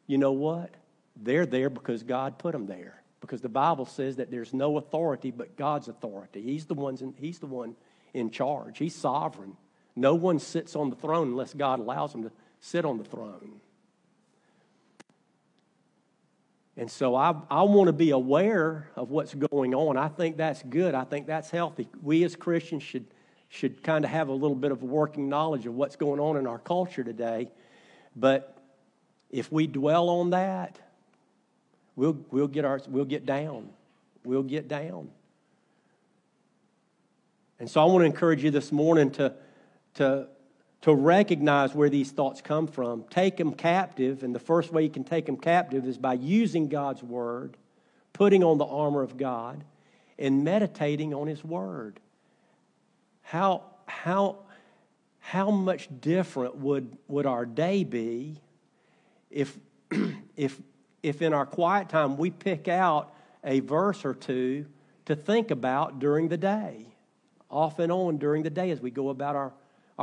you 0.08 0.18
know 0.18 0.32
what? 0.32 0.70
They're 1.14 1.46
there 1.46 1.70
because 1.70 2.02
God 2.02 2.38
put 2.38 2.50
them 2.50 2.66
there. 2.66 3.00
Because 3.20 3.42
the 3.42 3.48
Bible 3.48 3.86
says 3.86 4.16
that 4.16 4.32
there's 4.32 4.52
no 4.52 4.76
authority 4.76 5.30
but 5.30 5.56
God's 5.56 5.86
authority. 5.86 6.42
He's 6.42 6.66
the, 6.66 6.74
ones 6.74 7.00
in, 7.00 7.14
he's 7.16 7.38
the 7.38 7.46
one 7.46 7.76
in 8.12 8.32
charge. 8.32 8.78
He's 8.78 8.96
sovereign. 8.96 9.56
No 9.94 10.14
one 10.14 10.38
sits 10.38 10.74
on 10.74 10.90
the 10.90 10.96
throne 10.96 11.28
unless 11.28 11.54
God 11.54 11.78
allows 11.78 12.12
them 12.12 12.22
to 12.22 12.32
sit 12.60 12.84
on 12.84 12.98
the 12.98 13.04
throne. 13.04 13.60
And 16.76 16.90
so 16.90 17.14
I, 17.14 17.34
I 17.50 17.62
want 17.62 17.88
to 17.88 17.92
be 17.92 18.10
aware 18.10 18.88
of 18.96 19.10
what's 19.10 19.34
going 19.34 19.74
on. 19.74 19.98
I 19.98 20.08
think 20.08 20.38
that's 20.38 20.62
good. 20.62 20.94
I 20.94 21.04
think 21.04 21.26
that's 21.26 21.50
healthy. 21.50 21.86
We 22.02 22.24
as 22.24 22.34
Christians 22.34 22.82
should, 22.82 23.04
should 23.50 23.82
kind 23.82 24.04
of 24.04 24.10
have 24.10 24.28
a 24.28 24.32
little 24.32 24.56
bit 24.56 24.72
of 24.72 24.82
a 24.82 24.86
working 24.86 25.28
knowledge 25.28 25.66
of 25.66 25.74
what's 25.74 25.96
going 25.96 26.18
on 26.18 26.38
in 26.38 26.46
our 26.46 26.58
culture 26.58 27.04
today. 27.04 27.50
But 28.16 28.56
if 29.30 29.52
we 29.52 29.66
dwell 29.66 30.08
on 30.08 30.30
that, 30.30 30.78
we'll, 31.94 32.18
we'll, 32.30 32.48
get, 32.48 32.64
our, 32.64 32.80
we'll 32.88 33.04
get 33.04 33.26
down. 33.26 33.68
We'll 34.24 34.42
get 34.42 34.66
down. 34.66 35.10
And 37.60 37.70
so 37.70 37.82
I 37.82 37.84
want 37.84 38.00
to 38.00 38.06
encourage 38.06 38.42
you 38.42 38.50
this 38.50 38.72
morning 38.72 39.10
to, 39.12 39.34
to 39.94 40.28
to 40.82 40.92
recognize 40.92 41.74
where 41.74 41.88
these 41.88 42.10
thoughts 42.10 42.40
come 42.40 42.66
from, 42.66 43.04
take 43.08 43.36
them 43.36 43.54
captive, 43.54 44.24
and 44.24 44.34
the 44.34 44.40
first 44.40 44.72
way 44.72 44.82
you 44.82 44.90
can 44.90 45.04
take 45.04 45.26
them 45.26 45.36
captive 45.36 45.86
is 45.86 45.96
by 45.96 46.14
using 46.14 46.68
God's 46.68 47.02
Word, 47.02 47.56
putting 48.12 48.42
on 48.42 48.58
the 48.58 48.66
armor 48.66 49.02
of 49.02 49.16
God, 49.16 49.62
and 50.18 50.44
meditating 50.44 51.14
on 51.14 51.28
His 51.28 51.44
Word. 51.44 52.00
How, 53.22 53.62
how, 53.86 54.38
how 55.20 55.52
much 55.52 55.88
different 56.00 56.56
would, 56.56 56.98
would 57.06 57.26
our 57.26 57.46
day 57.46 57.84
be 57.84 58.40
if, 59.30 59.56
if, 60.36 60.60
if 61.04 61.22
in 61.22 61.32
our 61.32 61.46
quiet 61.46 61.88
time 61.88 62.16
we 62.16 62.30
pick 62.30 62.66
out 62.66 63.14
a 63.44 63.60
verse 63.60 64.04
or 64.04 64.14
two 64.14 64.66
to 65.04 65.14
think 65.14 65.52
about 65.52 66.00
during 66.00 66.26
the 66.26 66.36
day, 66.36 66.86
off 67.48 67.78
and 67.78 67.92
on 67.92 68.18
during 68.18 68.42
the 68.42 68.50
day 68.50 68.72
as 68.72 68.80
we 68.80 68.90
go 68.90 69.10
about 69.10 69.36
our, 69.36 69.52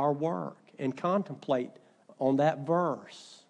our 0.00 0.12
work? 0.12 0.56
and 0.80 0.96
contemplate 0.96 1.70
on 2.18 2.36
that 2.36 2.66
verse. 2.66 3.44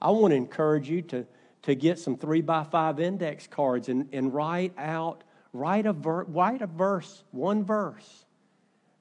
I 0.00 0.10
want 0.10 0.32
to 0.32 0.36
encourage 0.36 0.88
you 0.88 1.02
to, 1.02 1.26
to 1.62 1.74
get 1.74 1.98
some 1.98 2.16
three 2.16 2.40
by 2.40 2.64
five 2.64 3.00
index 3.00 3.46
cards 3.46 3.88
and, 3.90 4.08
and 4.12 4.32
write 4.32 4.72
out, 4.78 5.24
write 5.52 5.84
a, 5.84 5.92
ver, 5.92 6.24
write 6.24 6.62
a 6.62 6.66
verse, 6.66 7.24
one 7.32 7.64
verse 7.64 8.24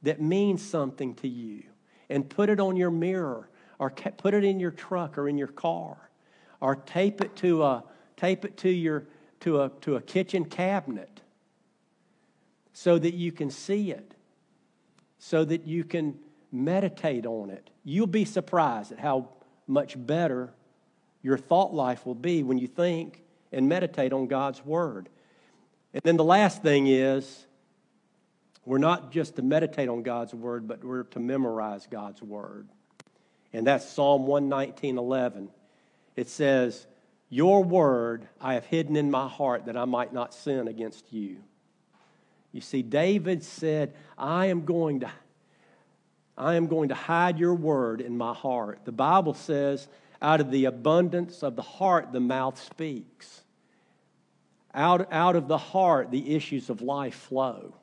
that 0.02 0.20
means 0.20 0.66
something 0.66 1.14
to 1.16 1.28
you, 1.28 1.64
and 2.10 2.28
put 2.28 2.50
it 2.50 2.60
on 2.60 2.76
your 2.76 2.92
mirror 2.92 3.50
or 3.78 3.90
put 3.90 4.34
it 4.34 4.44
in 4.44 4.60
your 4.60 4.72
truck 4.72 5.18
or 5.18 5.30
in 5.30 5.38
your 5.38 5.48
car 5.48 6.10
or 6.60 6.76
tape 6.76 7.22
it 7.22 7.36
to 7.38 7.64
a 7.64 7.84
tape 8.18 8.44
it 8.44 8.58
to 8.58 8.70
your 8.70 9.06
to 9.40 9.62
a 9.62 9.70
to 9.80 9.96
a 9.96 10.02
kitchen 10.02 10.44
cabinet 10.44 11.22
so 12.74 13.00
that 13.00 13.14
you 13.14 13.32
can 13.32 13.50
see 13.50 13.92
it 13.92 14.16
so 15.18 15.46
that 15.46 15.66
you 15.66 15.86
can 15.86 16.18
meditate 16.52 17.26
on 17.26 17.50
it. 17.50 17.70
You'll 17.84 18.08
be 18.08 18.26
surprised 18.26 18.92
at 18.92 19.00
how 19.00 19.30
much 19.68 19.96
better 19.98 20.54
your 21.22 21.38
thought 21.38 21.74
life 21.74 22.06
will 22.06 22.16
be 22.16 22.44
when 22.44 22.58
you 22.58 22.68
think 22.68 23.22
and 23.52 23.68
meditate 23.68 24.14
on 24.14 24.28
God's 24.28 24.64
Word. 24.66 25.10
And 25.94 26.02
then 26.04 26.18
the 26.18 26.24
last 26.24 26.62
thing 26.62 26.88
is, 26.88 27.46
we're 28.66 28.78
not 28.78 29.12
just 29.12 29.36
to 29.38 29.42
meditate 29.42 29.90
on 29.90 30.04
God's 30.04 30.34
Word, 30.34 30.68
but 30.68 30.84
we're 30.84 31.04
to 31.04 31.20
memorize 31.20 31.88
God's 31.90 32.22
Word. 32.22 32.68
And 33.54 33.66
that's 33.66 33.88
Psalm 33.88 34.28
119 34.28 34.98
11. 34.98 35.50
It 36.16 36.30
says, 36.30 36.86
Your 37.30 37.64
Word 37.64 38.28
I 38.40 38.54
have 38.54 38.66
hidden 38.66 38.96
in 38.96 39.10
my 39.10 39.28
heart 39.28 39.66
that 39.66 39.78
I 39.78 39.86
might 39.86 40.14
not 40.14 40.34
sin 40.34 40.68
against 40.68 41.12
you. 41.12 41.38
You 42.52 42.62
see, 42.62 42.82
David 42.82 43.44
said, 43.44 43.94
I 44.18 44.48
am 44.48 44.66
going 44.66 45.02
to 45.02 45.12
I 46.40 46.56
am 46.56 46.68
going 46.68 46.90
to 46.90 46.96
hide 46.96 47.38
your 47.38 47.54
word 47.54 48.00
in 48.00 48.18
my 48.18 48.34
heart. 48.34 48.80
The 48.86 48.94
Bible 48.94 49.34
says, 49.34 49.88
out 50.22 50.40
of 50.40 50.52
the 50.52 50.66
abundance 50.66 51.44
of 51.44 51.58
the 51.58 51.62
heart, 51.62 52.14
the 52.14 52.22
mouth 52.22 52.62
speaks. 52.62 53.42
Out, 54.74 55.12
out 55.12 55.36
of 55.36 55.50
the 55.50 55.58
heart, 55.58 56.12
the 56.12 56.34
issues 56.36 56.70
of 56.70 56.82
life 56.82 57.16
flow. 57.16 57.76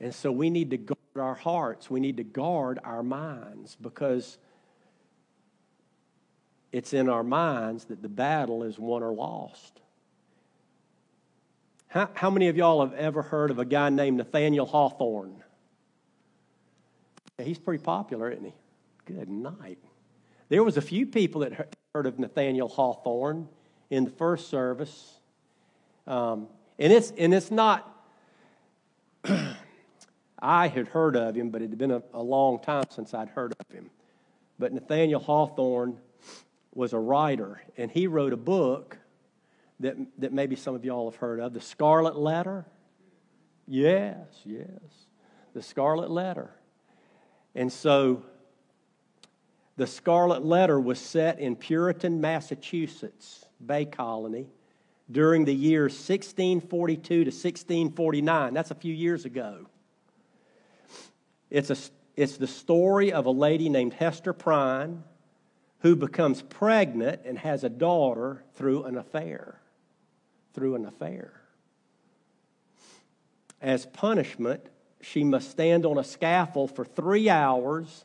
And 0.00 0.14
so 0.14 0.32
we 0.32 0.50
need 0.50 0.70
to 0.70 0.76
guard 0.76 0.98
our 1.16 1.34
hearts. 1.34 1.88
We 1.88 2.00
need 2.00 2.16
to 2.16 2.24
guard 2.24 2.80
our 2.82 3.02
minds 3.02 3.76
because 3.80 4.36
it's 6.72 6.92
in 6.92 7.08
our 7.08 7.22
minds 7.22 7.84
that 7.86 8.02
the 8.02 8.08
battle 8.08 8.64
is 8.64 8.78
won 8.78 9.02
or 9.02 9.12
lost. 9.12 9.80
How, 11.88 12.10
how 12.14 12.30
many 12.30 12.48
of 12.48 12.56
y'all 12.56 12.84
have 12.84 12.94
ever 12.94 13.22
heard 13.22 13.50
of 13.50 13.58
a 13.58 13.64
guy 13.64 13.88
named 13.88 14.16
Nathaniel 14.16 14.66
Hawthorne? 14.66 15.42
He's 17.42 17.58
pretty 17.58 17.82
popular, 17.82 18.30
isn't 18.30 18.44
he? 18.44 18.54
Good 19.04 19.28
night. 19.28 19.78
There 20.48 20.64
was 20.64 20.78
a 20.78 20.80
few 20.80 21.06
people 21.06 21.42
that 21.42 21.74
heard 21.94 22.06
of 22.06 22.18
Nathaniel 22.18 22.68
Hawthorne 22.68 23.48
in 23.90 24.04
the 24.04 24.10
first 24.10 24.48
service. 24.48 25.18
Um, 26.06 26.48
and, 26.78 26.92
it's, 26.92 27.12
and 27.18 27.34
it's 27.34 27.50
not, 27.50 27.94
I 30.38 30.68
had 30.68 30.88
heard 30.88 31.14
of 31.14 31.34
him, 31.34 31.50
but 31.50 31.60
it 31.60 31.68
had 31.68 31.78
been 31.78 31.90
a, 31.90 32.02
a 32.14 32.22
long 32.22 32.58
time 32.58 32.84
since 32.90 33.12
I'd 33.12 33.28
heard 33.28 33.54
of 33.58 33.74
him. 33.74 33.90
But 34.58 34.72
Nathaniel 34.72 35.20
Hawthorne 35.20 35.98
was 36.74 36.94
a 36.94 36.98
writer, 36.98 37.60
and 37.76 37.90
he 37.90 38.06
wrote 38.06 38.32
a 38.32 38.38
book 38.38 38.96
that, 39.80 39.96
that 40.18 40.32
maybe 40.32 40.56
some 40.56 40.74
of 40.74 40.86
y'all 40.86 41.10
have 41.10 41.20
heard 41.20 41.40
of 41.40 41.52
The 41.52 41.60
Scarlet 41.60 42.16
Letter. 42.16 42.64
Yes, 43.66 44.26
yes. 44.46 44.68
The 45.52 45.62
Scarlet 45.62 46.10
Letter. 46.10 46.50
And 47.56 47.72
so 47.72 48.22
the 49.76 49.86
Scarlet 49.86 50.44
Letter 50.44 50.78
was 50.78 51.00
set 51.00 51.40
in 51.40 51.56
Puritan, 51.56 52.20
Massachusetts, 52.20 53.46
Bay 53.64 53.86
Colony, 53.86 54.46
during 55.10 55.46
the 55.46 55.54
years 55.54 55.92
1642 55.92 57.00
to 57.08 57.30
1649. 57.30 58.52
That's 58.52 58.70
a 58.70 58.74
few 58.74 58.92
years 58.92 59.24
ago. 59.24 59.66
It's, 61.48 61.70
a, 61.70 61.76
it's 62.14 62.36
the 62.36 62.46
story 62.46 63.12
of 63.12 63.24
a 63.24 63.30
lady 63.30 63.70
named 63.70 63.94
Hester 63.94 64.34
Prynne 64.34 65.02
who 65.78 65.96
becomes 65.96 66.42
pregnant 66.42 67.22
and 67.24 67.38
has 67.38 67.64
a 67.64 67.70
daughter 67.70 68.44
through 68.54 68.84
an 68.84 68.98
affair. 68.98 69.60
Through 70.52 70.74
an 70.74 70.84
affair. 70.84 71.40
As 73.62 73.86
punishment, 73.86 74.68
she 75.00 75.24
must 75.24 75.50
stand 75.50 75.86
on 75.86 75.98
a 75.98 76.04
scaffold 76.04 76.74
for 76.74 76.84
three 76.84 77.28
hours 77.28 78.04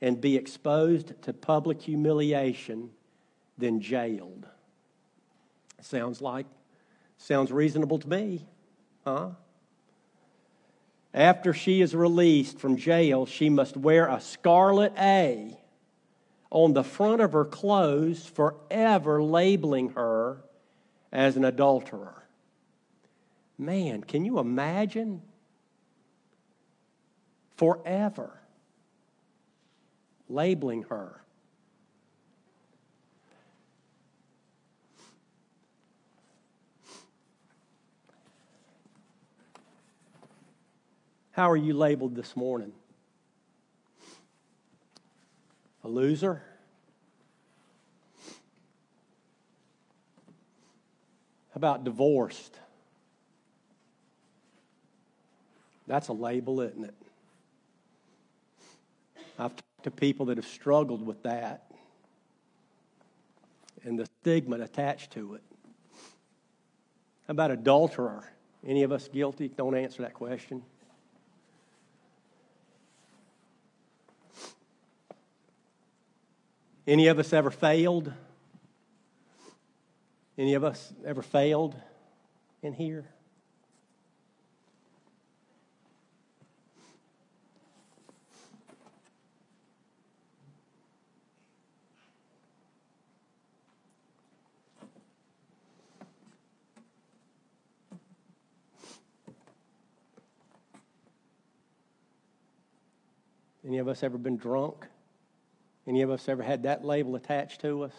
and 0.00 0.20
be 0.20 0.36
exposed 0.36 1.20
to 1.22 1.32
public 1.32 1.80
humiliation, 1.82 2.90
then 3.56 3.80
jailed. 3.80 4.46
Sounds 5.80 6.20
like, 6.20 6.46
sounds 7.18 7.52
reasonable 7.52 7.98
to 7.98 8.08
me, 8.08 8.46
huh? 9.04 9.30
after 11.14 11.54
she 11.54 11.80
is 11.80 11.94
released 11.94 12.58
from 12.58 12.76
jail, 12.76 13.24
she 13.24 13.48
must 13.48 13.76
wear 13.76 14.08
a 14.08 14.20
scarlet 14.20 14.92
A 14.98 15.56
on 16.50 16.72
the 16.72 16.82
front 16.82 17.20
of 17.20 17.32
her 17.32 17.44
clothes, 17.44 18.26
forever 18.26 19.22
labeling 19.22 19.90
her 19.90 20.44
as 21.12 21.36
an 21.36 21.44
adulterer. 21.44 22.24
Man, 23.56 24.02
can 24.02 24.24
you 24.24 24.40
imagine? 24.40 25.22
Forever 27.56 28.40
labeling 30.28 30.84
her. 30.84 31.20
How 41.32 41.50
are 41.50 41.56
you 41.56 41.74
labeled 41.74 42.14
this 42.14 42.36
morning? 42.36 42.72
A 45.82 45.88
loser? 45.88 46.42
How 51.50 51.56
about 51.56 51.84
divorced? 51.84 52.58
That's 55.86 56.08
a 56.08 56.12
label, 56.12 56.60
isn't 56.60 56.84
it? 56.84 56.94
I've 59.38 59.54
talked 59.56 59.84
to 59.84 59.90
people 59.90 60.26
that 60.26 60.36
have 60.38 60.46
struggled 60.46 61.04
with 61.04 61.22
that 61.24 61.64
and 63.84 63.98
the 63.98 64.06
stigma 64.20 64.56
attached 64.56 65.12
to 65.12 65.34
it. 65.34 65.42
How 67.26 67.32
about 67.32 67.50
adulterer? 67.50 68.30
Any 68.66 68.82
of 68.82 68.92
us 68.92 69.08
guilty? 69.08 69.48
Don't 69.48 69.74
answer 69.74 70.02
that 70.02 70.14
question. 70.14 70.62
Any 76.86 77.08
of 77.08 77.18
us 77.18 77.32
ever 77.32 77.50
failed? 77.50 78.12
Any 80.36 80.54
of 80.54 80.64
us 80.64 80.92
ever 81.04 81.22
failed 81.22 81.76
in 82.62 82.72
here? 82.72 83.06
Any 103.66 103.78
of 103.78 103.88
us 103.88 104.02
ever 104.02 104.18
been 104.18 104.36
drunk? 104.36 104.86
Any 105.86 106.02
of 106.02 106.10
us 106.10 106.28
ever 106.28 106.42
had 106.42 106.64
that 106.64 106.84
label 106.84 107.16
attached 107.16 107.62
to 107.62 107.84
us? 107.84 107.92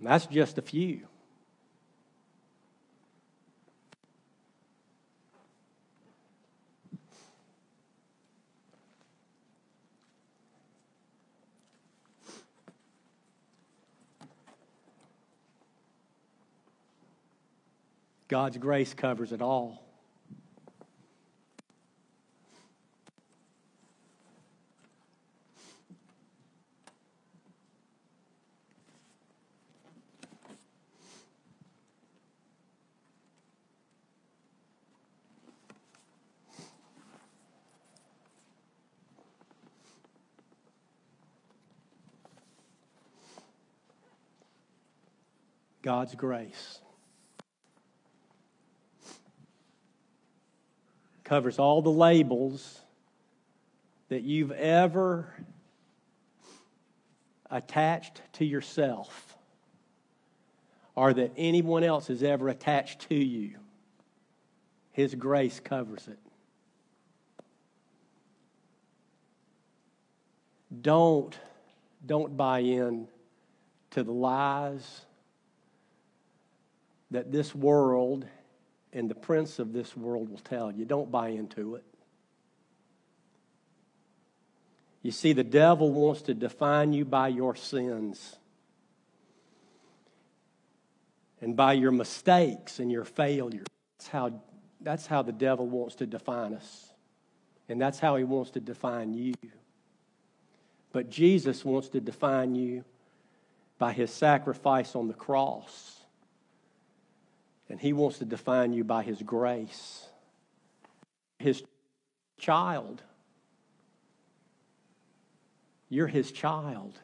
That's 0.00 0.26
just 0.26 0.58
a 0.58 0.62
few. 0.62 1.06
God's 18.28 18.58
grace 18.58 18.94
covers 18.94 19.32
it 19.32 19.40
all. 19.40 19.83
God's 46.04 46.16
grace. 46.16 46.80
Covers 51.24 51.58
all 51.58 51.80
the 51.80 51.88
labels 51.88 52.78
that 54.10 54.20
you've 54.22 54.52
ever 54.52 55.34
attached 57.50 58.20
to 58.34 58.44
yourself 58.44 59.38
or 60.94 61.14
that 61.14 61.32
anyone 61.38 61.82
else 61.82 62.08
has 62.08 62.22
ever 62.22 62.50
attached 62.50 63.08
to 63.08 63.14
you. 63.14 63.56
His 64.92 65.14
grace 65.14 65.58
covers 65.58 66.06
it. 66.06 66.18
Don't, 70.82 71.34
don't 72.04 72.36
buy 72.36 72.58
in 72.58 73.08
to 73.92 74.02
the 74.02 74.12
lies 74.12 75.06
that 77.14 77.30
this 77.30 77.54
world 77.54 78.26
and 78.92 79.08
the 79.08 79.14
prince 79.14 79.60
of 79.60 79.72
this 79.72 79.96
world 79.96 80.28
will 80.28 80.38
tell 80.38 80.72
you. 80.72 80.84
Don't 80.84 81.12
buy 81.12 81.28
into 81.28 81.76
it. 81.76 81.84
You 85.02 85.12
see, 85.12 85.32
the 85.32 85.44
devil 85.44 85.92
wants 85.92 86.22
to 86.22 86.34
define 86.34 86.92
you 86.92 87.04
by 87.04 87.28
your 87.28 87.54
sins 87.54 88.36
and 91.40 91.56
by 91.56 91.74
your 91.74 91.92
mistakes 91.92 92.80
and 92.80 92.90
your 92.90 93.04
failures. 93.04 93.66
That's 93.98 94.08
how, 94.08 94.40
that's 94.80 95.06
how 95.06 95.22
the 95.22 95.32
devil 95.32 95.68
wants 95.68 95.96
to 95.96 96.06
define 96.06 96.54
us. 96.54 96.92
And 97.68 97.80
that's 97.80 98.00
how 98.00 98.16
he 98.16 98.24
wants 98.24 98.50
to 98.52 98.60
define 98.60 99.14
you. 99.14 99.34
But 100.90 101.10
Jesus 101.10 101.64
wants 101.64 101.90
to 101.90 102.00
define 102.00 102.56
you 102.56 102.84
by 103.78 103.92
his 103.92 104.10
sacrifice 104.10 104.96
on 104.96 105.06
the 105.06 105.14
cross 105.14 106.03
and 107.74 107.80
He 107.80 107.92
wants 107.92 108.18
to 108.18 108.24
define 108.24 108.72
you 108.72 108.84
by 108.84 109.02
His 109.02 109.20
grace. 109.20 110.06
His 111.40 111.60
child. 112.38 113.02
You're 115.88 116.06
His 116.06 116.30
child. 116.30 116.96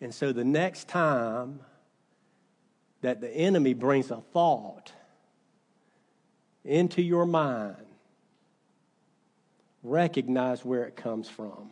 And 0.00 0.12
so 0.12 0.32
the 0.32 0.42
next 0.42 0.88
time 0.88 1.60
that 3.02 3.20
the 3.20 3.30
enemy 3.30 3.72
brings 3.72 4.10
a 4.10 4.16
thought 4.32 4.90
into 6.64 7.02
your 7.02 7.24
mind, 7.24 7.86
recognize 9.84 10.64
where 10.64 10.86
it 10.86 10.96
comes 10.96 11.28
from 11.28 11.70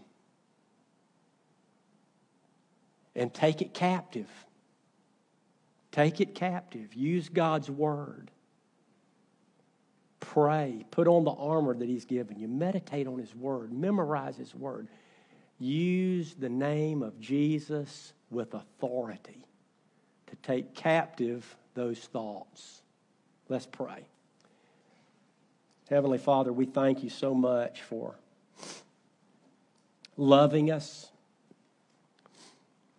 and 3.17 3.35
take 3.35 3.63
it 3.63 3.75
captive. 3.75 4.31
Take 5.95 6.21
it 6.21 6.35
captive. 6.35 6.93
Use 6.93 7.29
God's 7.29 7.71
word. 7.71 8.33
Pray. 10.19 10.85
Put 10.91 11.07
on 11.07 11.23
the 11.23 11.31
armor 11.31 11.73
that 11.73 11.89
He's 11.89 12.05
given 12.05 12.37
you. 12.37 12.49
Meditate 12.49 13.07
on 13.07 13.17
His 13.17 13.33
word. 13.33 13.73
Memorize 13.73 14.37
His 14.37 14.53
word. 14.57 14.89
Use 15.61 16.35
the 16.35 16.49
name 16.49 17.05
of 17.05 17.21
Jesus 17.21 18.13
with 18.29 18.55
authority 18.55 19.47
to 20.27 20.37
take 20.43 20.75
captive 20.75 21.55
those 21.75 22.01
thoughts. 22.01 22.83
Let's 23.49 23.67
pray. 23.67 24.05
Heavenly 25.89 26.19
Father, 26.19 26.53
we 26.53 26.67
thank 26.67 27.05
you 27.05 27.11
so 27.11 27.35
much 27.35 27.83
for 27.83 28.17
loving 30.17 30.73
us. 30.73 31.09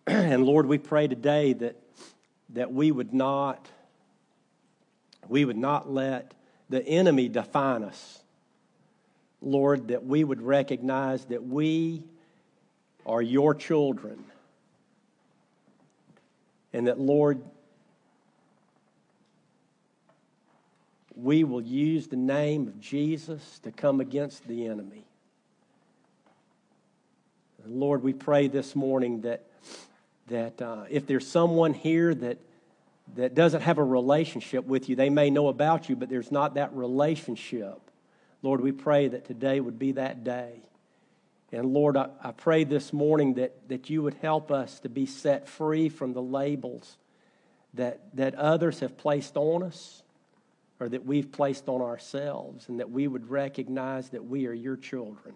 And 0.06 0.46
Lord, 0.46 0.64
we 0.64 0.78
pray 0.78 1.08
today 1.08 1.52
that 1.52 1.76
that 2.50 2.72
we 2.72 2.90
would 2.90 3.12
not 3.12 3.68
we 5.28 5.44
would 5.44 5.56
not 5.56 5.90
let 5.90 6.34
the 6.68 6.86
enemy 6.86 7.28
define 7.28 7.82
us. 7.82 8.22
Lord, 9.40 9.88
that 9.88 10.04
we 10.04 10.24
would 10.24 10.40
recognize 10.40 11.24
that 11.26 11.44
we 11.44 12.02
are 13.04 13.22
your 13.22 13.54
children. 13.54 14.24
And 16.72 16.86
that, 16.88 16.98
Lord, 16.98 17.40
we 21.14 21.44
will 21.44 21.62
use 21.62 22.08
the 22.08 22.16
name 22.16 22.66
of 22.68 22.80
Jesus 22.80 23.60
to 23.60 23.72
come 23.72 24.00
against 24.00 24.46
the 24.46 24.66
enemy. 24.66 25.04
Lord, 27.64 28.02
we 28.02 28.12
pray 28.12 28.46
this 28.48 28.76
morning 28.76 29.22
that 29.22 29.44
that 30.28 30.60
uh, 30.60 30.84
if 30.90 31.06
there's 31.06 31.26
someone 31.26 31.74
here 31.74 32.14
that 32.14 32.38
that 33.14 33.34
doesn't 33.34 33.60
have 33.62 33.78
a 33.78 33.84
relationship 33.84 34.66
with 34.66 34.88
you. 34.88 34.96
They 34.96 35.10
may 35.10 35.30
know 35.30 35.48
about 35.48 35.88
you, 35.88 35.96
but 35.96 36.08
there's 36.08 36.32
not 36.32 36.54
that 36.54 36.74
relationship. 36.74 37.80
Lord, 38.42 38.60
we 38.60 38.72
pray 38.72 39.08
that 39.08 39.24
today 39.24 39.60
would 39.60 39.78
be 39.78 39.92
that 39.92 40.24
day. 40.24 40.60
And 41.52 41.72
Lord, 41.72 41.96
I, 41.96 42.08
I 42.22 42.32
pray 42.32 42.64
this 42.64 42.92
morning 42.92 43.34
that, 43.34 43.68
that 43.68 43.88
you 43.88 44.02
would 44.02 44.14
help 44.14 44.50
us 44.50 44.80
to 44.80 44.88
be 44.88 45.06
set 45.06 45.48
free 45.48 45.88
from 45.88 46.12
the 46.12 46.22
labels 46.22 46.96
that, 47.74 48.00
that 48.14 48.34
others 48.34 48.80
have 48.80 48.96
placed 48.96 49.36
on 49.36 49.62
us 49.62 50.02
or 50.80 50.88
that 50.88 51.06
we've 51.06 51.32
placed 51.32 51.68
on 51.68 51.80
ourselves, 51.80 52.68
and 52.68 52.80
that 52.80 52.90
we 52.90 53.08
would 53.08 53.30
recognize 53.30 54.10
that 54.10 54.26
we 54.26 54.46
are 54.46 54.52
your 54.52 54.76
children 54.76 55.34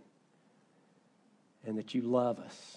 and 1.67 1.79
that 1.79 1.95
you 1.95 2.03
love 2.03 2.39
us. 2.39 2.77